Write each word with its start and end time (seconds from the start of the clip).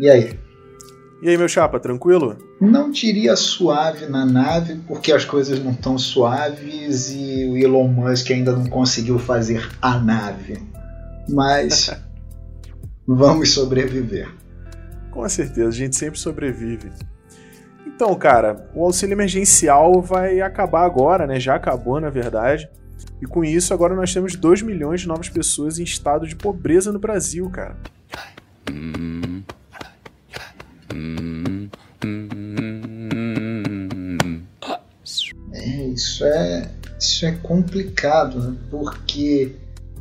E 0.00 0.08
aí? 0.08 0.38
E 1.20 1.28
aí, 1.28 1.36
meu 1.36 1.46
chapa, 1.46 1.78
tranquilo? 1.78 2.38
Não 2.58 2.90
diria 2.90 3.36
suave 3.36 4.06
na 4.06 4.24
nave, 4.24 4.80
porque 4.88 5.12
as 5.12 5.26
coisas 5.26 5.62
não 5.62 5.72
estão 5.72 5.98
suaves 5.98 7.10
e 7.10 7.44
o 7.44 7.58
Elon 7.58 7.86
Musk 7.86 8.30
ainda 8.30 8.52
não 8.52 8.64
conseguiu 8.64 9.18
fazer 9.18 9.68
a 9.82 9.98
nave. 9.98 10.58
Mas 11.28 11.90
vamos 13.06 13.52
sobreviver. 13.52 14.30
Com 15.10 15.28
certeza, 15.28 15.68
a 15.68 15.72
gente 15.72 15.94
sempre 15.94 16.18
sobrevive. 16.18 16.90
Então, 17.86 18.14
cara, 18.14 18.70
o 18.74 18.82
auxílio 18.82 19.12
emergencial 19.12 20.00
vai 20.00 20.40
acabar 20.40 20.86
agora, 20.86 21.26
né? 21.26 21.38
Já 21.38 21.56
acabou, 21.56 22.00
na 22.00 22.08
verdade. 22.08 22.66
E 23.20 23.26
com 23.26 23.44
isso, 23.44 23.74
agora 23.74 23.94
nós 23.94 24.14
temos 24.14 24.34
2 24.34 24.62
milhões 24.62 25.02
de 25.02 25.08
novas 25.08 25.28
pessoas 25.28 25.78
em 25.78 25.82
estado 25.82 26.26
de 26.26 26.34
pobreza 26.34 26.90
no 26.90 26.98
Brasil, 26.98 27.50
cara. 27.50 27.76
É, 35.52 35.86
isso 35.88 36.24
é, 36.24 36.70
isso 36.98 37.26
é 37.26 37.32
complicado, 37.32 38.40
né? 38.40 38.56
porque 38.70 39.56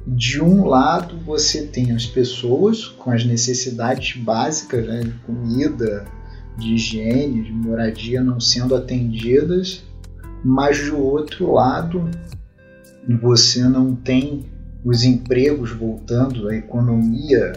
de 0.07 0.41
um 0.41 0.65
lado 0.65 1.17
você 1.19 1.63
tem 1.63 1.91
as 1.91 2.05
pessoas 2.05 2.85
com 2.85 3.11
as 3.11 3.25
necessidades 3.25 4.21
básicas 4.21 4.87
né, 4.87 5.01
de 5.01 5.11
comida, 5.25 6.05
de 6.57 6.73
higiene, 6.73 7.43
de 7.43 7.51
moradia 7.51 8.21
não 8.21 8.39
sendo 8.39 8.75
atendidas, 8.75 9.83
mas 10.43 10.89
do 10.89 10.97
outro 10.97 11.53
lado 11.53 12.09
você 13.21 13.63
não 13.63 13.95
tem 13.95 14.45
os 14.83 15.03
empregos 15.03 15.71
voltando, 15.71 16.47
a 16.47 16.55
economia 16.55 17.53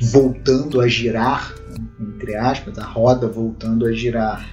voltando 0.00 0.80
a 0.80 0.88
girar, 0.88 1.54
entre 2.00 2.36
aspas, 2.36 2.78
a 2.78 2.84
roda 2.84 3.26
voltando 3.26 3.86
a 3.86 3.92
girar. 3.92 4.48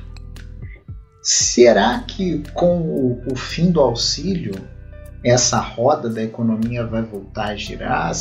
Será 1.22 2.00
que 2.00 2.44
com 2.54 2.82
o, 2.82 3.24
o 3.32 3.36
fim 3.36 3.72
do 3.72 3.80
auxílio 3.80 4.54
essa 5.24 5.60
roda 5.60 6.08
da 6.10 6.22
economia 6.22 6.86
vai 6.86 7.02
voltar 7.02 7.48
a 7.48 7.56
girar? 7.56 8.12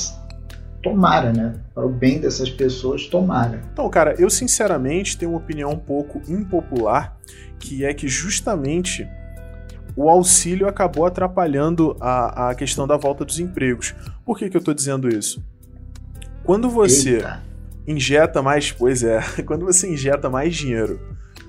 Tomara, 0.83 1.33
né? 1.33 1.55
Para 1.75 1.87
o 1.87 1.91
bem 1.91 2.21
dessas 2.21 2.51
pessoas, 2.51 3.07
tomara. 3.07 3.63
Então, 3.73 3.89
cara, 3.89 4.15
eu 4.19 4.29
sinceramente 4.29 5.17
tenho 5.17 5.33
uma 5.33 5.39
opinião 5.39 5.71
um 5.71 5.79
pouco 5.79 6.21
impopular, 6.29 7.17
que 7.59 7.85
é 7.85 7.95
que 7.95 8.07
justamente 8.07 9.09
o 9.97 10.11
auxílio 10.11 10.67
acabou 10.69 11.07
atrapalhando 11.07 11.97
a, 12.01 12.51
a 12.51 12.55
questão 12.55 12.87
da 12.87 12.97
volta 12.97 13.25
dos 13.25 13.39
empregos. 13.39 13.95
Por 14.25 14.39
que, 14.39 14.51
que 14.51 14.57
eu 14.57 14.61
estou 14.61 14.75
dizendo 14.75 15.09
isso? 15.09 15.43
Quando 16.45 16.69
você 16.69 17.17
Eita. 17.17 17.43
injeta 17.87 18.43
mais, 18.43 18.71
pois 18.71 19.03
é, 19.03 19.21
quando 19.47 19.65
você 19.65 19.91
injeta 19.91 20.29
mais 20.29 20.55
dinheiro 20.55 21.01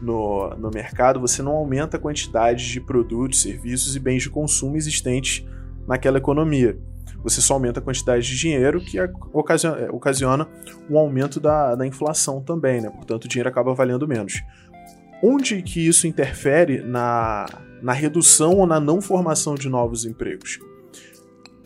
no, 0.02 0.50
no 0.56 0.72
mercado, 0.72 1.20
você 1.20 1.42
não 1.42 1.52
aumenta 1.52 1.98
a 1.98 2.00
quantidade 2.00 2.72
de 2.72 2.80
produtos, 2.80 3.42
serviços 3.42 3.96
e 3.96 4.00
bens 4.00 4.24
de 4.24 4.30
consumo 4.30 4.78
existentes 4.78 5.46
naquela 5.86 6.18
economia. 6.18 6.78
Você 7.24 7.42
só 7.42 7.56
aumenta 7.56 7.80
a 7.80 7.84
quantidade 7.84 8.26
de 8.26 8.38
dinheiro, 8.38 8.80
que 8.80 8.98
ocasiona, 9.34 9.78
é, 9.80 9.90
ocasiona 9.90 10.48
um 10.90 10.98
aumento 10.98 11.40
da, 11.40 11.76
da 11.76 11.86
inflação 11.86 12.40
também, 12.42 12.82
né? 12.82 12.90
Portanto, 12.90 13.26
o 13.26 13.28
dinheiro 13.28 13.50
acaba 13.50 13.74
valendo 13.74 14.08
menos. 14.08 14.44
Onde 15.24 15.62
que 15.62 15.86
isso 15.86 16.08
interfere 16.08 16.82
na, 16.84 17.48
na 17.82 17.94
redução 17.94 18.58
ou 18.58 18.68
na 18.68 18.80
não 18.80 19.02
formação 19.02 19.56
de 19.56 19.68
novos 19.68 20.06
empregos? 20.06 20.60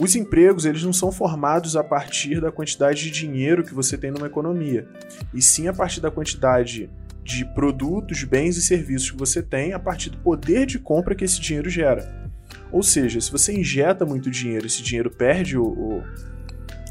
Os 0.02 0.16
empregos 0.16 0.66
eles 0.66 0.84
não 0.84 0.94
são 0.94 1.12
formados 1.12 1.76
a 1.76 1.84
partir 1.84 2.40
da 2.40 2.52
quantidade 2.52 3.04
de 3.04 3.12
dinheiro 3.12 3.64
que 3.64 3.74
você 3.74 3.98
tem 3.98 4.12
numa 4.12 4.28
economia, 4.28 4.88
e 5.34 5.42
sim 5.42 5.68
a 5.68 5.74
partir 5.74 6.00
da 6.00 6.10
quantidade 6.10 6.90
de 7.22 7.46
produtos, 7.54 8.24
bens 8.24 8.56
e 8.56 8.62
serviços 8.62 9.12
que 9.12 9.18
você 9.18 9.44
tem 9.44 9.74
a 9.74 9.80
partir 9.80 10.10
do 10.10 10.18
poder 10.18 10.66
de 10.66 10.80
compra 10.80 11.14
que 11.14 11.26
esse 11.26 11.40
dinheiro 11.40 11.70
gera. 11.70 12.32
Ou 12.72 12.82
seja, 12.82 13.20
se 13.20 13.32
você 13.32 13.54
injeta 13.54 14.06
muito 14.06 14.32
dinheiro 14.32 14.66
esse 14.66 14.82
dinheiro 14.82 15.12
perde 15.12 15.58
o, 15.58 15.64
o, 15.66 16.04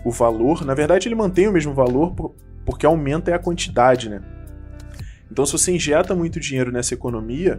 o 0.05 0.11
valor, 0.11 0.65
na 0.65 0.75
verdade 0.75 1.09
ele 1.09 1.15
mantém 1.15 1.49
o 1.49 1.53
mesmo 1.53 1.73
valor 1.73 2.15
porque 2.65 2.85
aumenta 2.85 3.35
a 3.35 3.39
quantidade, 3.39 4.11
né? 4.11 4.21
Então, 5.31 5.45
se 5.47 5.53
você 5.53 5.73
injeta 5.73 6.15
muito 6.15 6.41
dinheiro 6.41 6.73
nessa 6.73 6.95
economia, 6.95 7.59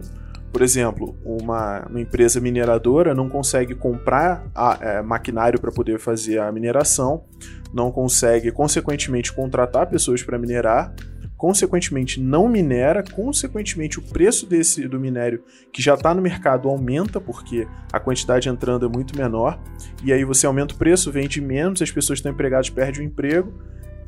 por 0.52 0.62
exemplo, 0.62 1.16
uma, 1.24 1.86
uma 1.88 2.00
empresa 2.00 2.40
mineradora 2.40 3.14
não 3.14 3.28
consegue 3.28 3.74
comprar 3.74 4.44
a, 4.54 4.78
é, 4.80 5.02
maquinário 5.02 5.60
para 5.60 5.70
poder 5.70 5.98
fazer 5.98 6.40
a 6.40 6.50
mineração, 6.50 7.24
não 7.72 7.92
consegue, 7.92 8.50
consequentemente, 8.50 9.32
contratar 9.32 9.88
pessoas 9.88 10.22
para 10.22 10.38
minerar, 10.38 10.92
consequentemente 11.36 12.20
não 12.20 12.48
minera, 12.48 13.02
consequentemente 13.02 13.98
o 13.98 14.02
preço 14.02 14.44
desse 14.44 14.86
do 14.86 15.00
minério 15.00 15.42
que 15.72 15.80
já 15.80 15.94
está 15.94 16.12
no 16.12 16.20
mercado 16.20 16.68
aumenta 16.68 17.18
porque 17.18 17.66
a 17.90 17.98
quantidade 17.98 18.48
entrando 18.48 18.84
é 18.84 18.88
muito 18.88 19.16
menor 19.16 19.58
e 20.04 20.12
aí 20.12 20.22
você 20.22 20.46
aumenta 20.46 20.74
o 20.74 20.76
preço, 20.76 21.10
vende 21.10 21.40
menos, 21.40 21.80
as 21.80 21.90
pessoas 21.90 22.18
estão 22.18 22.30
empregadas 22.30 22.68
perdem 22.68 23.02
o 23.02 23.06
emprego 23.06 23.54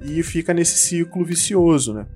e 0.03 0.23
fica 0.23 0.53
nesse 0.53 0.77
ciclo 0.77 1.25
vicioso, 1.25 1.95
né? 1.95 2.07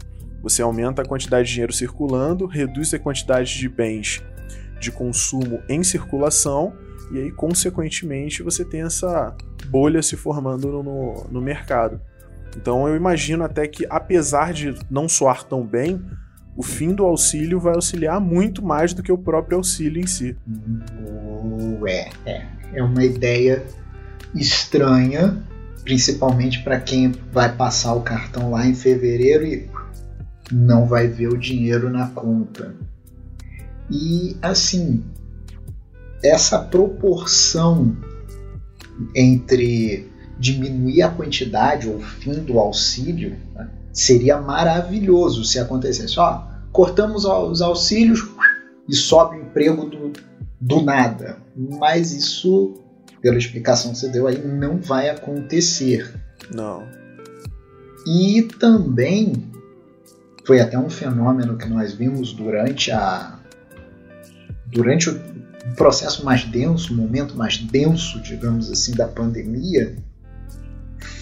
Você 0.47 0.63
aumenta 0.63 1.03
a 1.03 1.05
quantidade 1.05 1.49
de 1.49 1.55
dinheiro 1.55 1.73
circulando, 1.73 2.47
reduz 2.47 2.95
a 2.95 3.01
quantidade 3.01 3.59
de 3.59 3.69
bens 3.69 4.23
de 4.79 4.93
consumo 4.93 5.61
em 5.69 5.83
circulação, 5.83 6.73
e 7.11 7.19
aí, 7.19 7.33
consequentemente, 7.33 8.45
você 8.45 8.65
tem 8.65 8.83
essa 8.83 9.35
bolha 9.67 10.01
se 10.03 10.15
formando 10.15 10.85
no, 10.85 11.27
no 11.33 11.41
mercado. 11.41 12.01
Então, 12.57 12.87
eu 12.87 12.95
imagino 12.95 13.43
até 13.43 13.67
que, 13.67 13.89
apesar 13.91 14.53
de 14.53 14.73
não 14.89 15.09
soar 15.09 15.43
tão 15.43 15.67
bem, 15.67 16.01
o 16.57 16.63
fim 16.63 16.95
do 16.95 17.05
auxílio 17.05 17.59
vai 17.59 17.75
auxiliar 17.75 18.21
muito 18.21 18.65
mais 18.65 18.95
do 18.95 19.03
que 19.03 19.11
o 19.11 19.19
próprio 19.19 19.59
auxílio 19.59 20.01
em 20.01 20.07
si. 20.07 20.37
É, 21.89 22.09
é, 22.25 22.47
é 22.73 22.83
uma 22.85 23.05
ideia 23.05 23.67
estranha, 24.33 25.43
principalmente 25.83 26.63
para 26.63 26.79
quem 26.79 27.11
vai 27.33 27.53
passar 27.53 27.95
o 27.95 28.03
cartão 28.03 28.53
lá 28.53 28.65
em 28.65 28.77
fevereiro 28.77 29.45
e 29.45 29.69
não 30.51 30.87
vai 30.87 31.09
ver 31.09 31.29
o 31.29 31.39
dinheiro 31.39 31.91
na 31.91 32.09
conta. 32.09 32.75
E 33.91 34.37
assim, 34.43 35.05
essa 36.23 36.59
proporção 36.59 37.97
entre 39.15 40.11
diminuir 40.39 41.03
a 41.03 41.11
quantidade 41.11 41.89
ou 41.89 42.01
fim 42.01 42.35
do 42.35 42.59
auxílio 42.59 43.37
né, 43.55 43.71
seria 43.93 44.41
maravilhoso 44.41 45.45
se 45.45 45.59
acontecesse. 45.59 46.19
Ó, 46.19 46.43
cortamos 46.73 47.25
os 47.25 47.63
auxílios 47.63 48.27
e 48.89 48.95
sobe 48.95 49.37
o 49.37 49.43
emprego 49.43 49.87
do, 49.87 50.13
do 50.61 50.83
nada. 50.83 51.39
Mas 51.57 52.13
isso, 52.13 52.75
pela 53.21 53.39
explicação 53.39 53.93
que 53.93 53.99
você 53.99 54.09
deu 54.09 54.27
aí, 54.27 54.47
não 54.47 54.79
vai 54.79 55.09
acontecer. 55.09 56.15
Não. 56.55 56.83
E 58.07 58.43
também 58.61 59.56
foi 60.47 60.61
até 60.61 60.79
um 60.79 60.89
fenômeno 60.89 61.59
que 61.59 61.69
nós 61.69 61.93
vimos 61.93 62.33
durante 62.33 62.93
a 62.93 63.37
durante 64.67 65.11
o 65.11 65.21
processo 65.77 66.25
mais 66.25 66.45
denso, 66.45 66.93
o 66.93 66.97
momento 66.97 67.37
mais 67.37 67.59
denso, 67.59 68.21
digamos 68.21 68.71
assim, 68.71 68.93
da 68.93 69.09
pandemia, 69.09 69.97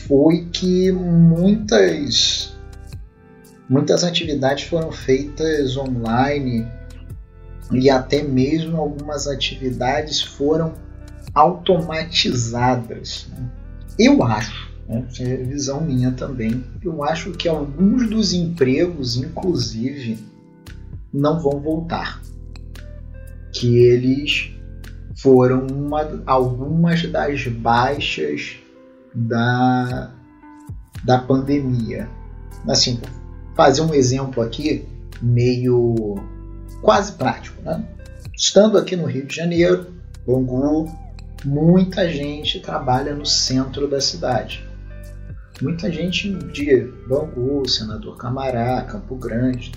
foi 0.07 0.47
que 0.53 0.93
muitas 0.93 2.55
muitas 3.69 4.05
atividades 4.05 4.65
foram 4.65 4.93
feitas 4.93 5.75
online 5.77 6.69
e 7.73 7.89
até 7.89 8.23
mesmo 8.23 8.77
algumas 8.77 9.27
atividades 9.27 10.21
foram 10.21 10.75
automatizadas. 11.35 13.27
Eu 13.99 14.23
acho 14.23 14.74
né? 14.89 15.07
é 15.21 15.37
visão 15.37 15.81
minha 15.81 16.13
também. 16.13 16.65
Eu 16.83 17.03
acho 17.05 17.33
que 17.33 17.49
alguns 17.49 18.09
dos 18.09 18.33
empregos, 18.33 19.17
inclusive, 19.17 20.19
não 21.13 21.41
vão 21.41 21.61
voltar. 21.61 22.21
Que 23.53 23.79
eles 23.79 24.51
foram 25.17 25.67
uma, 25.67 26.23
algumas 26.27 27.07
das 27.11 27.47
baixas 27.47 28.57
da, 29.15 30.13
da 31.05 31.19
pandemia. 31.19 32.09
Assim, 32.69 33.01
fazer 33.55 33.83
um 33.83 33.95
exemplo 33.95 34.43
aqui 34.43 34.87
meio 35.23 36.17
quase 36.83 37.13
prático, 37.13 37.63
né? 37.63 37.85
Estando 38.37 38.77
aqui 38.77 38.97
no 38.97 39.07
Rio 39.07 39.27
de 39.27 39.37
Janeiro, 39.37 39.87
Bangu, 40.27 40.91
muita 41.45 42.09
gente 42.09 42.59
trabalha 42.59 43.15
no 43.15 43.25
centro 43.25 43.87
da 43.87 44.01
cidade. 44.01 44.67
Muita 45.63 45.91
gente 45.91 46.33
de 46.53 46.81
Bangu, 47.09 47.69
Senador 47.69 48.17
Camará, 48.17 48.83
Campo 48.83 49.15
Grande, 49.15 49.71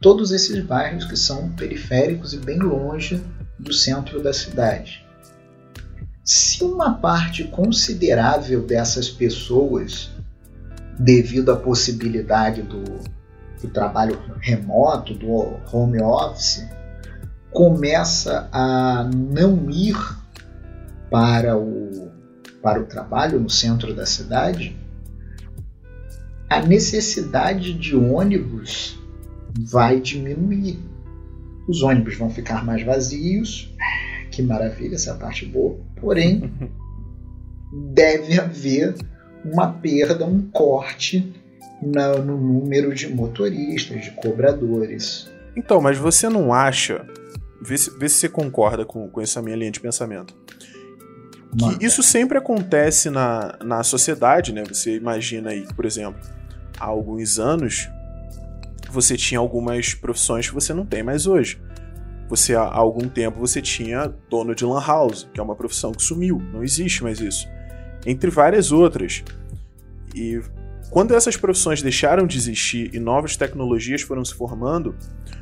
todos 0.00 0.32
esses 0.32 0.64
bairros 0.64 1.04
que 1.04 1.16
são 1.16 1.50
periféricos 1.50 2.34
e 2.34 2.38
bem 2.38 2.58
longe 2.58 3.22
do 3.58 3.72
centro 3.72 4.20
da 4.20 4.32
cidade. 4.32 5.06
Se 6.24 6.64
uma 6.64 6.94
parte 6.94 7.44
considerável 7.44 8.66
dessas 8.66 9.08
pessoas 9.08 10.10
devido 10.98 11.52
à 11.52 11.56
possibilidade 11.56 12.62
do, 12.62 12.82
do 13.62 13.68
trabalho 13.72 14.18
remoto, 14.40 15.14
do 15.14 15.28
home 15.72 16.02
office, 16.02 16.66
começa 17.52 18.48
a 18.52 19.08
não 19.14 19.70
ir 19.70 19.96
para 21.08 21.56
o, 21.56 22.10
para 22.60 22.80
o 22.80 22.86
trabalho 22.86 23.38
no 23.38 23.50
centro 23.50 23.94
da 23.94 24.06
cidade, 24.06 24.76
a 26.50 26.60
necessidade 26.60 27.72
de 27.72 27.94
ônibus 27.94 28.98
vai 29.56 30.00
diminuir. 30.00 30.80
Os 31.68 31.80
ônibus 31.82 32.16
vão 32.16 32.28
ficar 32.28 32.64
mais 32.64 32.82
vazios. 32.82 33.72
Que 34.32 34.42
maravilha, 34.42 34.96
essa 34.96 35.10
é 35.10 35.12
a 35.12 35.16
parte 35.16 35.46
boa. 35.46 35.78
Porém, 36.00 36.52
deve 37.94 38.40
haver 38.40 38.96
uma 39.44 39.72
perda, 39.72 40.26
um 40.26 40.42
corte 40.50 41.32
no 41.80 42.36
número 42.36 42.92
de 42.92 43.08
motoristas, 43.08 44.02
de 44.02 44.10
cobradores. 44.10 45.30
Então, 45.56 45.80
mas 45.80 45.96
você 45.96 46.28
não 46.28 46.52
acha, 46.52 47.06
vê 47.62 47.78
se, 47.78 47.90
vê 47.96 48.08
se 48.08 48.16
você 48.16 48.28
concorda 48.28 48.84
com, 48.84 49.08
com 49.08 49.20
essa 49.20 49.40
minha 49.40 49.56
linha 49.56 49.70
de 49.70 49.80
pensamento, 49.80 50.34
que 51.56 51.84
isso 51.84 52.02
sempre 52.02 52.38
acontece 52.38 53.08
na, 53.08 53.56
na 53.64 53.82
sociedade, 53.82 54.52
né? 54.52 54.62
Você 54.68 54.96
imagina 54.96 55.50
aí, 55.50 55.66
por 55.74 55.84
exemplo, 55.84 56.20
há 56.80 56.86
alguns 56.86 57.38
anos 57.38 57.88
você 58.90 59.16
tinha 59.16 59.38
algumas 59.38 59.94
profissões 59.94 60.48
que 60.48 60.54
você 60.54 60.74
não 60.74 60.84
tem 60.84 61.02
mais 61.02 61.26
hoje. 61.26 61.60
Você 62.28 62.54
há 62.54 62.62
algum 62.62 63.08
tempo 63.08 63.38
você 63.38 63.60
tinha 63.60 64.12
dono 64.28 64.54
de 64.54 64.64
lan 64.64 64.84
house, 64.84 65.28
que 65.32 65.40
é 65.40 65.42
uma 65.42 65.54
profissão 65.54 65.92
que 65.92 66.02
sumiu, 66.02 66.40
não 66.52 66.62
existe 66.62 67.02
mais 67.02 67.20
isso. 67.20 67.46
Entre 68.06 68.30
várias 68.30 68.72
outras. 68.72 69.22
E 70.14 70.40
quando 70.90 71.14
essas 71.14 71.36
profissões 71.36 71.82
deixaram 71.82 72.26
de 72.26 72.36
existir 72.36 72.94
e 72.94 72.98
novas 72.98 73.36
tecnologias 73.36 74.02
foram 74.02 74.24
se 74.24 74.34
formando, 74.34 74.94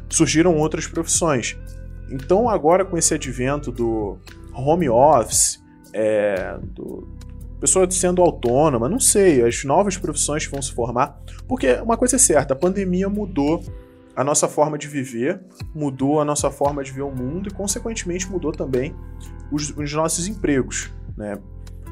surgiram 0.08 0.56
outras 0.56 0.86
profissões. 0.86 1.56
Então, 2.10 2.48
agora 2.48 2.84
com 2.84 2.96
esse 2.96 3.14
advento 3.14 3.70
do 3.70 4.18
home 4.52 4.88
office, 4.88 5.62
é, 5.92 6.58
do 6.62 7.06
pessoa 7.60 7.90
sendo 7.90 8.22
autônoma, 8.22 8.88
não 8.88 9.00
sei, 9.00 9.42
as 9.42 9.64
novas 9.64 9.96
profissões 9.96 10.46
que 10.46 10.52
vão 10.52 10.62
se 10.62 10.72
formar, 10.72 11.20
porque 11.46 11.72
uma 11.74 11.96
coisa 11.96 12.16
é 12.16 12.18
certa, 12.18 12.54
a 12.54 12.56
pandemia 12.56 13.08
mudou 13.08 13.62
a 14.14 14.24
nossa 14.24 14.48
forma 14.48 14.76
de 14.76 14.88
viver, 14.88 15.40
mudou 15.74 16.20
a 16.20 16.24
nossa 16.24 16.50
forma 16.50 16.82
de 16.82 16.90
ver 16.90 17.02
o 17.02 17.10
mundo 17.10 17.48
e, 17.48 17.52
consequentemente, 17.52 18.28
mudou 18.28 18.50
também 18.50 18.94
os, 19.52 19.70
os 19.70 19.92
nossos 19.92 20.26
empregos, 20.26 20.90
né? 21.16 21.38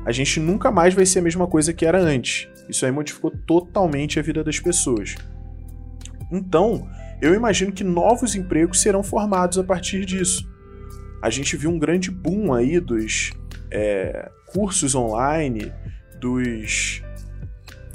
A 0.04 0.12
gente 0.12 0.38
nunca 0.38 0.70
mais 0.70 0.94
vai 0.94 1.04
ser 1.04 1.18
a 1.18 1.22
mesma 1.22 1.46
coisa 1.48 1.72
que 1.72 1.84
era 1.84 2.00
antes. 2.00 2.48
Isso 2.68 2.84
aí 2.86 2.92
modificou 2.92 3.30
totalmente 3.30 4.18
a 4.20 4.22
vida 4.22 4.42
das 4.42 4.58
pessoas. 4.60 5.16
Então, 6.30 6.88
eu 7.20 7.34
imagino 7.34 7.72
que 7.72 7.82
novos 7.82 8.34
empregos 8.34 8.80
serão 8.80 9.02
formados 9.02 9.58
a 9.58 9.64
partir 9.64 10.04
disso. 10.04 10.48
A 11.22 11.30
gente 11.30 11.56
viu 11.56 11.70
um 11.70 11.78
grande 11.78 12.10
boom 12.10 12.52
aí 12.52 12.78
dos 12.78 13.32
é, 13.70 14.30
cursos 14.46 14.94
online, 14.94 15.72
dos. 16.18 17.02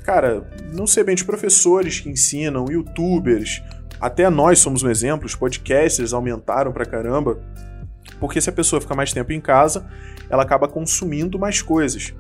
Cara, 0.04 0.48
não 0.74 0.88
sei 0.88 1.04
bem, 1.04 1.16
de 1.16 1.24
professores 1.24 2.00
que 2.00 2.10
ensinam, 2.10 2.66
youtubers, 2.70 3.62
até 4.00 4.30
nós 4.30 4.60
somos 4.60 4.84
um 4.84 4.90
exemplo, 4.90 5.26
os 5.26 5.36
podcasts 5.36 6.12
aumentaram 6.12 6.72
pra 6.72 6.86
caramba, 6.86 7.40
porque 8.20 8.42
se 8.42 8.50
a 8.50 8.54
pessoa 8.54 8.82
fica 8.82 8.96
mais 8.96 9.14
tempo 9.14 9.32
em 9.32 9.40
casa, 9.40 9.88
ela 10.30 10.44
acaba 10.44 10.68
consumindo 10.68 11.38
mais 11.38 11.62
coisas 11.62 12.14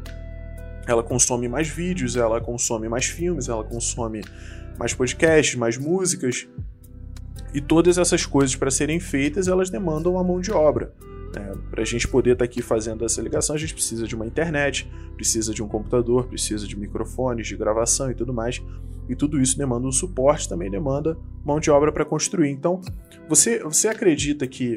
ela 0.87 1.03
consome 1.03 1.47
mais 1.47 1.67
vídeos, 1.67 2.15
ela 2.15 2.41
consome 2.41 2.89
mais 2.89 3.05
filmes, 3.05 3.49
ela 3.49 3.63
consome 3.63 4.21
mais 4.77 4.93
podcasts, 4.93 5.55
mais 5.55 5.77
músicas. 5.77 6.47
E 7.53 7.61
todas 7.61 7.97
essas 7.97 8.25
coisas, 8.25 8.55
para 8.55 8.71
serem 8.71 8.99
feitas, 8.99 9.47
elas 9.47 9.69
demandam 9.69 10.17
a 10.17 10.23
mão 10.23 10.39
de 10.39 10.51
obra. 10.51 10.93
É, 11.35 11.53
para 11.69 11.81
a 11.81 11.85
gente 11.85 12.07
poder 12.07 12.31
estar 12.33 12.45
tá 12.45 12.49
aqui 12.49 12.61
fazendo 12.61 13.05
essa 13.05 13.21
ligação, 13.21 13.55
a 13.55 13.59
gente 13.59 13.73
precisa 13.73 14.07
de 14.07 14.15
uma 14.15 14.25
internet, 14.25 14.91
precisa 15.15 15.53
de 15.53 15.63
um 15.63 15.67
computador, 15.67 16.27
precisa 16.27 16.67
de 16.67 16.77
microfones, 16.77 17.47
de 17.47 17.55
gravação 17.55 18.11
e 18.11 18.15
tudo 18.15 18.33
mais. 18.33 18.61
E 19.09 19.15
tudo 19.15 19.41
isso 19.41 19.57
demanda 19.57 19.87
um 19.87 19.91
suporte, 19.91 20.47
também 20.47 20.69
demanda 20.69 21.17
mão 21.43 21.59
de 21.59 21.71
obra 21.71 21.91
para 21.91 22.05
construir. 22.05 22.49
Então, 22.49 22.81
você, 23.27 23.59
você 23.59 23.87
acredita 23.87 24.47
que 24.47 24.75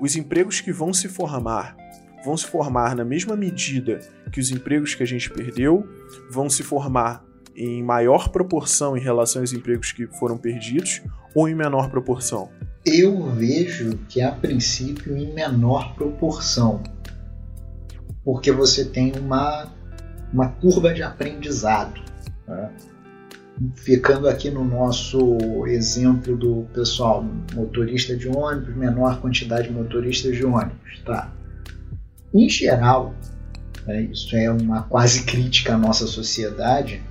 os 0.00 0.16
empregos 0.16 0.60
que 0.60 0.72
vão 0.72 0.92
se 0.92 1.08
formar 1.08 1.76
vão 2.26 2.36
se 2.36 2.46
formar 2.46 2.96
na 2.96 3.04
mesma 3.04 3.36
medida 3.36 4.00
que 4.32 4.40
os 4.40 4.50
empregos 4.50 4.96
que 4.96 5.02
a 5.02 5.06
gente 5.06 5.30
perdeu, 5.30 5.88
vão 6.28 6.50
se 6.50 6.64
formar 6.64 7.24
em 7.54 7.82
maior 7.82 8.28
proporção 8.30 8.96
em 8.96 9.00
relação 9.00 9.40
aos 9.40 9.52
empregos 9.52 9.92
que 9.92 10.08
foram 10.08 10.36
perdidos 10.36 11.00
ou 11.34 11.48
em 11.48 11.54
menor 11.54 11.88
proporção? 11.88 12.50
Eu 12.88 13.20
vejo 13.32 13.98
que 14.08 14.22
a 14.22 14.30
princípio 14.30 15.16
em 15.16 15.34
menor 15.34 15.96
proporção, 15.96 16.84
porque 18.24 18.52
você 18.52 18.84
tem 18.84 19.12
uma, 19.18 19.72
uma 20.32 20.50
curva 20.50 20.94
de 20.94 21.02
aprendizado. 21.02 22.00
Né? 22.46 22.70
Ficando 23.74 24.28
aqui 24.28 24.52
no 24.52 24.64
nosso 24.64 25.66
exemplo 25.66 26.36
do 26.36 26.68
pessoal, 26.72 27.24
motorista 27.54 28.16
de 28.16 28.28
ônibus, 28.28 28.76
menor 28.76 29.20
quantidade 29.20 29.66
de 29.66 29.74
motoristas 29.74 30.36
de 30.36 30.44
ônibus, 30.44 31.02
tá? 31.04 31.32
Em 32.32 32.48
geral, 32.48 33.14
né, 33.84 34.02
isso 34.02 34.36
é 34.36 34.48
uma 34.48 34.82
quase 34.82 35.24
crítica 35.24 35.74
à 35.74 35.78
nossa 35.78 36.06
sociedade, 36.06 37.02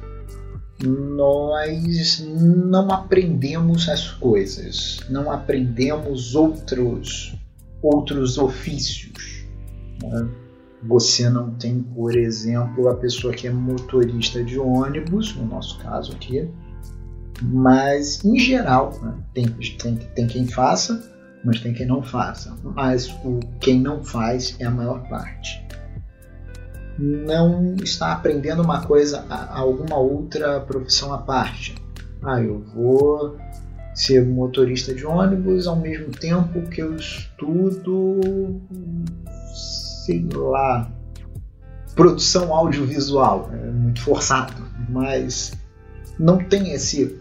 nós 0.84 2.26
não 2.28 2.92
aprendemos 2.92 3.88
as 3.88 4.12
coisas, 4.12 5.00
não 5.10 5.32
aprendemos 5.32 6.36
outros, 6.36 7.36
outros 7.82 8.38
ofícios. 8.38 9.46
Né? 10.04 10.28
Você 10.84 11.30
não 11.30 11.52
tem, 11.52 11.82
por 11.82 12.16
exemplo, 12.16 12.90
a 12.90 12.96
pessoa 12.96 13.34
que 13.34 13.48
é 13.48 13.52
motorista 13.52 14.44
de 14.44 14.60
ônibus, 14.60 15.36
no 15.36 15.46
nosso 15.46 15.80
caso 15.80 16.12
aqui, 16.14 16.48
mas 17.42 18.24
em 18.24 18.38
geral, 18.38 19.00
né? 19.02 19.16
tem, 19.34 19.48
tem, 19.48 19.96
tem 19.96 20.28
quem 20.28 20.48
faça, 20.48 21.12
mas 21.44 21.60
tem 21.60 21.74
quem 21.74 21.86
não 21.86 22.02
faça. 22.02 22.56
Mas 22.64 23.10
o 23.24 23.40
quem 23.60 23.80
não 23.80 24.04
faz 24.04 24.56
é 24.60 24.66
a 24.66 24.72
maior 24.72 25.08
parte. 25.08 25.66
Não 26.98 27.76
está 27.84 28.14
aprendendo 28.14 28.62
uma 28.62 28.82
coisa, 28.82 29.26
alguma 29.50 29.98
outra 29.98 30.62
profissão 30.62 31.14
à 31.14 31.18
parte. 31.18 31.76
Ah, 32.24 32.42
eu 32.42 32.64
vou 32.74 33.38
ser 33.94 34.26
motorista 34.26 34.94
de 34.94 35.06
ônibus 35.06 35.68
ao 35.68 35.76
mesmo 35.76 36.12
tempo 36.12 36.62
que 36.70 36.82
eu 36.82 36.96
estudo, 36.96 38.62
sei 39.54 40.28
lá, 40.34 40.92
produção 41.96 42.54
audiovisual. 42.54 43.50
É 43.54 43.72
muito 43.72 44.02
forçado, 44.02 44.54
mas 44.90 45.54
não 46.20 46.38
tem 46.38 46.72
esse 46.74 47.18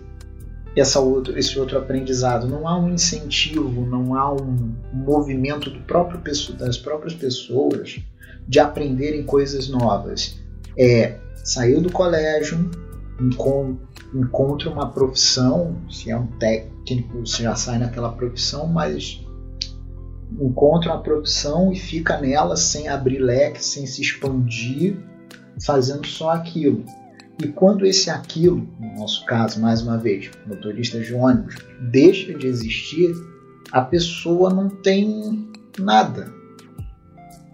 essa 0.77 0.99
outro, 0.99 1.39
esse 1.39 1.59
outro 1.59 1.79
aprendizado. 1.79 2.49
Não 2.49 2.67
há 2.67 2.77
um 2.77 2.93
incentivo, 2.93 3.87
não 3.87 4.17
há 4.17 4.33
um 4.33 4.75
movimento 4.93 5.71
do 5.71 5.81
próprio, 5.81 6.21
das 6.59 6.77
próprias 6.77 7.15
pessoas 7.15 8.01
de 8.47 8.61
aprenderem 8.61 9.25
coisas 9.25 9.69
novas. 9.69 10.39
É 10.77 11.19
saiu 11.45 11.81
do 11.81 11.93
colégio, 11.93 12.71
encontra 14.15 14.71
uma 14.71 14.91
profissão, 14.91 15.77
se 15.91 16.11
é 16.11 16.17
um 16.17 16.27
técnico, 16.27 17.21
você 17.21 17.43
já 17.43 17.55
sai 17.55 17.79
naquela 17.79 18.11
profissão, 18.11 18.67
mas 18.67 19.23
encontra 20.41 20.91
uma 20.93 21.03
profissão 21.03 21.71
e 21.71 21.77
fica 21.77 22.19
nela 22.19 22.57
sem 22.57 22.89
abrir 22.89 23.19
leque, 23.19 23.63
sem 23.63 23.87
se 23.87 24.01
expandir, 24.01 24.97
fazendo 25.61 26.07
só 26.07 26.31
aquilo. 26.31 26.83
E 27.43 27.49
quando 27.49 27.85
esse 27.85 28.09
aquilo, 28.11 28.67
no 28.81 29.01
nosso 29.01 29.25
caso, 29.27 29.61
mais 29.61 29.83
uma 29.83 29.99
vez, 29.99 30.31
motorista 30.47 30.99
de 31.01 31.13
ônibus, 31.13 31.57
deixa 31.91 32.33
de 32.33 32.47
existir, 32.47 33.13
a 33.71 33.83
pessoa 33.83 34.51
não 34.51 34.69
tem 34.69 35.51
nada, 35.79 36.33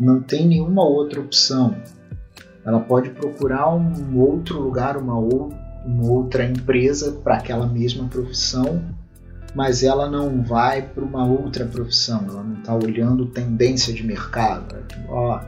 não 0.01 0.21
tem 0.21 0.47
nenhuma 0.47 0.83
outra 0.83 1.21
opção. 1.21 1.77
Ela 2.65 2.81
pode 2.81 3.11
procurar 3.11 3.75
um 3.75 4.19
outro 4.19 4.59
lugar, 4.59 4.97
uma, 4.97 5.19
ou, 5.19 5.53
uma 5.85 6.11
outra 6.11 6.45
empresa 6.45 7.13
para 7.23 7.37
aquela 7.37 7.67
mesma 7.67 8.09
profissão, 8.09 8.83
mas 9.55 9.83
ela 9.83 10.09
não 10.09 10.43
vai 10.43 10.83
para 10.83 11.05
uma 11.05 11.27
outra 11.27 11.67
profissão, 11.67 12.25
ela 12.29 12.43
não 12.43 12.55
está 12.55 12.75
olhando 12.75 13.27
tendência 13.27 13.93
de 13.93 14.07
mercado. 14.07 14.77
Ó, 15.09 15.41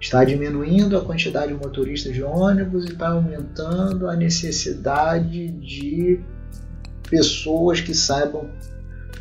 Está 0.00 0.24
diminuindo 0.24 0.96
a 0.96 1.04
quantidade 1.04 1.52
de 1.52 1.54
motoristas 1.54 2.14
de 2.14 2.22
ônibus 2.22 2.86
e 2.86 2.92
está 2.92 3.10
aumentando 3.10 4.08
a 4.08 4.16
necessidade 4.16 5.48
de 5.48 6.18
pessoas 7.10 7.82
que 7.82 7.94
saibam 7.94 8.48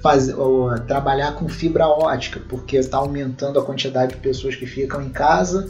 fazer, 0.01 0.33
ou, 0.35 0.77
trabalhar 0.81 1.33
com 1.33 1.47
fibra 1.47 1.87
ótica, 1.87 2.41
porque 2.47 2.77
está 2.77 2.97
aumentando 2.97 3.59
a 3.59 3.65
quantidade 3.65 4.15
de 4.15 4.21
pessoas 4.21 4.55
que 4.55 4.65
ficam 4.65 5.01
em 5.01 5.09
casa 5.09 5.69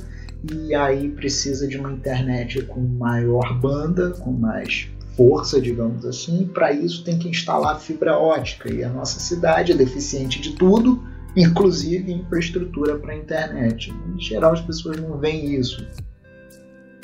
e 0.51 0.73
aí 0.73 1.09
precisa 1.09 1.67
de 1.67 1.77
uma 1.77 1.91
internet 1.91 2.61
com 2.63 2.79
maior 2.79 3.59
banda, 3.59 4.11
com 4.11 4.31
mais 4.31 4.89
força, 5.17 5.59
digamos 5.59 6.05
assim. 6.05 6.47
Para 6.47 6.71
isso 6.71 7.03
tem 7.03 7.19
que 7.19 7.27
instalar 7.27 7.79
fibra 7.79 8.17
ótica 8.17 8.71
e 8.71 8.83
a 8.83 8.89
nossa 8.89 9.19
cidade 9.19 9.73
é 9.73 9.75
deficiente 9.75 10.39
de 10.39 10.51
tudo, 10.51 11.03
inclusive 11.35 12.11
infraestrutura 12.11 12.97
para 12.97 13.15
internet. 13.15 13.93
Em 14.15 14.19
geral 14.19 14.53
as 14.53 14.61
pessoas 14.61 14.97
não 14.97 15.17
veem 15.17 15.55
isso. 15.55 15.85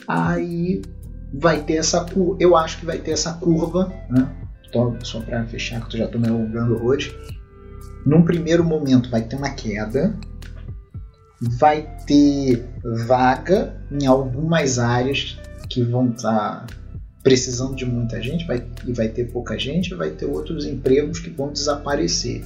Aí 0.08 0.82
vai 1.34 1.62
ter 1.64 1.76
essa 1.76 2.06
eu 2.40 2.56
acho 2.56 2.80
que 2.80 2.86
vai 2.86 3.00
ter 3.00 3.12
essa 3.12 3.34
curva, 3.34 3.92
né? 4.10 4.45
Só 5.04 5.22
para 5.22 5.46
fechar, 5.46 5.88
que 5.88 5.96
eu 5.96 6.00
já 6.00 6.06
estou 6.06 6.20
me 6.20 6.28
alongando 6.28 6.84
hoje. 6.84 7.18
Num 8.06 8.24
primeiro 8.24 8.64
momento 8.64 9.10
vai 9.10 9.22
ter 9.22 9.36
uma 9.36 9.50
queda, 9.50 10.16
vai 11.60 11.88
ter 12.06 12.66
vaga 13.06 13.76
em 13.92 14.06
algumas 14.06 14.78
áreas 14.78 15.40
que 15.70 15.82
vão 15.82 16.12
estar 16.12 16.66
tá 16.66 16.76
precisando 17.24 17.76
de 17.76 17.86
muita 17.86 18.22
gente 18.22 18.46
vai, 18.46 18.64
e 18.86 18.94
vai 18.94 19.08
ter 19.10 19.32
pouca 19.32 19.58
gente, 19.58 19.96
vai 19.96 20.12
ter 20.12 20.26
outros 20.26 20.66
empregos 20.66 21.20
que 21.20 21.32
vão 21.32 21.52
desaparecer. 21.52 22.44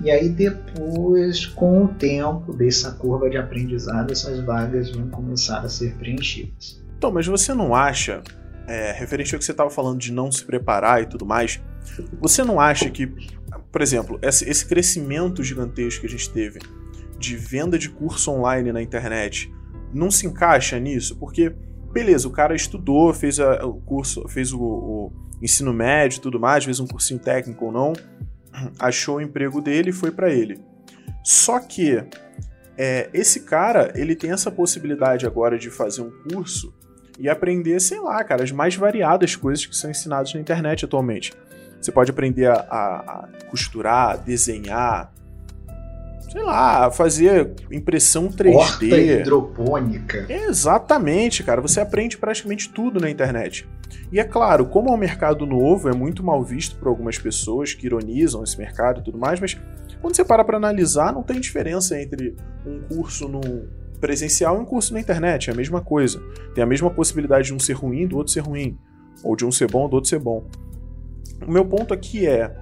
E 0.00 0.10
aí 0.10 0.28
depois, 0.28 1.44
com 1.46 1.84
o 1.84 1.88
tempo 1.88 2.52
dessa 2.52 2.92
curva 2.92 3.28
de 3.28 3.36
aprendizado, 3.36 4.12
essas 4.12 4.38
vagas 4.40 4.90
vão 4.90 5.08
começar 5.08 5.58
a 5.60 5.68
ser 5.68 5.94
preenchidas. 5.96 6.80
Então, 6.96 7.10
mas 7.10 7.26
você 7.26 7.52
não 7.52 7.74
acha, 7.74 8.22
é, 8.66 8.92
referente 8.92 9.34
ao 9.34 9.38
que 9.38 9.44
você 9.44 9.52
estava 9.52 9.70
falando 9.70 9.98
de 9.98 10.12
não 10.12 10.30
se 10.30 10.44
preparar 10.44 11.02
e 11.02 11.06
tudo 11.06 11.26
mais, 11.26 11.60
você 12.20 12.44
não 12.44 12.60
acha 12.60 12.88
que, 12.90 13.06
por 13.70 13.82
exemplo, 13.82 14.18
esse, 14.22 14.64
crescimento 14.66 15.42
gigantesco 15.42 16.02
que 16.02 16.06
a 16.06 16.10
gente 16.10 16.30
teve 16.30 16.60
de 17.18 17.36
venda 17.36 17.78
de 17.78 17.88
curso 17.88 18.30
online 18.30 18.72
na 18.72 18.82
internet 18.82 19.52
não 19.92 20.10
se 20.10 20.26
encaixa 20.26 20.78
nisso? 20.78 21.16
Porque, 21.16 21.54
beleza, 21.92 22.26
o 22.28 22.30
cara 22.30 22.54
estudou, 22.54 23.12
fez 23.12 23.38
a, 23.40 23.64
o 23.66 23.74
curso, 23.80 24.26
fez 24.28 24.52
o, 24.52 24.60
o 24.60 25.12
ensino 25.40 25.72
médio 25.72 26.18
e 26.18 26.20
tudo 26.20 26.38
mais, 26.38 26.64
fez 26.64 26.78
um 26.80 26.86
cursinho 26.86 27.20
técnico 27.20 27.66
ou 27.66 27.72
não, 27.72 27.92
achou 28.78 29.16
o 29.16 29.20
emprego 29.20 29.60
dele 29.60 29.90
e 29.90 29.92
foi 29.92 30.10
para 30.10 30.30
ele. 30.30 30.60
Só 31.24 31.60
que 31.60 32.02
é, 32.76 33.10
esse 33.12 33.40
cara, 33.40 33.92
ele 33.94 34.16
tem 34.16 34.30
essa 34.30 34.50
possibilidade 34.50 35.26
agora 35.26 35.58
de 35.58 35.70
fazer 35.70 36.02
um 36.02 36.10
curso 36.10 36.74
e 37.18 37.28
aprender, 37.28 37.80
sei 37.80 38.00
lá, 38.00 38.22
cara, 38.24 38.42
as 38.42 38.52
mais 38.52 38.74
variadas 38.74 39.36
coisas 39.36 39.66
que 39.66 39.76
são 39.76 39.90
ensinadas 39.90 40.32
na 40.34 40.40
internet 40.40 40.84
atualmente. 40.84 41.32
Você 41.80 41.90
pode 41.90 42.10
aprender 42.10 42.46
a, 42.46 42.54
a, 42.54 42.96
a 42.96 43.28
costurar, 43.50 44.18
desenhar, 44.18 45.12
sei 46.30 46.42
lá, 46.42 46.90
fazer 46.90 47.52
impressão 47.70 48.28
3D. 48.28 48.54
Horta 48.54 48.84
hidropônica. 48.84 50.26
Exatamente, 50.28 51.42
cara. 51.42 51.60
Você 51.60 51.80
aprende 51.80 52.16
praticamente 52.16 52.70
tudo 52.70 52.98
na 52.98 53.10
internet. 53.10 53.68
E 54.10 54.18
é 54.18 54.24
claro, 54.24 54.66
como 54.66 54.88
é 54.88 54.92
um 54.92 54.96
mercado 54.96 55.44
novo, 55.44 55.88
é 55.88 55.92
muito 55.92 56.22
mal 56.22 56.42
visto 56.42 56.76
por 56.76 56.88
algumas 56.88 57.18
pessoas 57.18 57.74
que 57.74 57.86
ironizam 57.86 58.42
esse 58.42 58.56
mercado 58.56 59.00
e 59.00 59.04
tudo 59.04 59.18
mais, 59.18 59.40
mas 59.40 59.58
quando 60.00 60.16
você 60.16 60.24
para 60.24 60.44
para 60.44 60.56
analisar, 60.56 61.12
não 61.12 61.22
tem 61.22 61.38
diferença 61.38 62.00
entre 62.00 62.34
um 62.66 62.80
curso 62.80 63.28
no 63.28 63.40
presencial 64.02 64.56
e 64.56 64.60
um 64.60 64.64
curso 64.64 64.92
na 64.92 65.00
internet, 65.00 65.48
é 65.48 65.52
a 65.52 65.56
mesma 65.56 65.80
coisa. 65.80 66.20
Tem 66.56 66.64
a 66.64 66.66
mesma 66.66 66.90
possibilidade 66.90 67.46
de 67.46 67.54
um 67.54 67.58
ser 67.60 67.74
ruim 67.74 68.04
do 68.04 68.16
outro 68.16 68.32
ser 68.32 68.40
ruim, 68.40 68.76
ou 69.22 69.36
de 69.36 69.46
um 69.46 69.52
ser 69.52 69.70
bom 69.70 69.88
do 69.88 69.94
outro 69.94 70.10
ser 70.10 70.18
bom. 70.18 70.44
O 71.46 71.50
meu 71.50 71.64
ponto 71.64 71.94
aqui 71.94 72.26
é, 72.26 72.58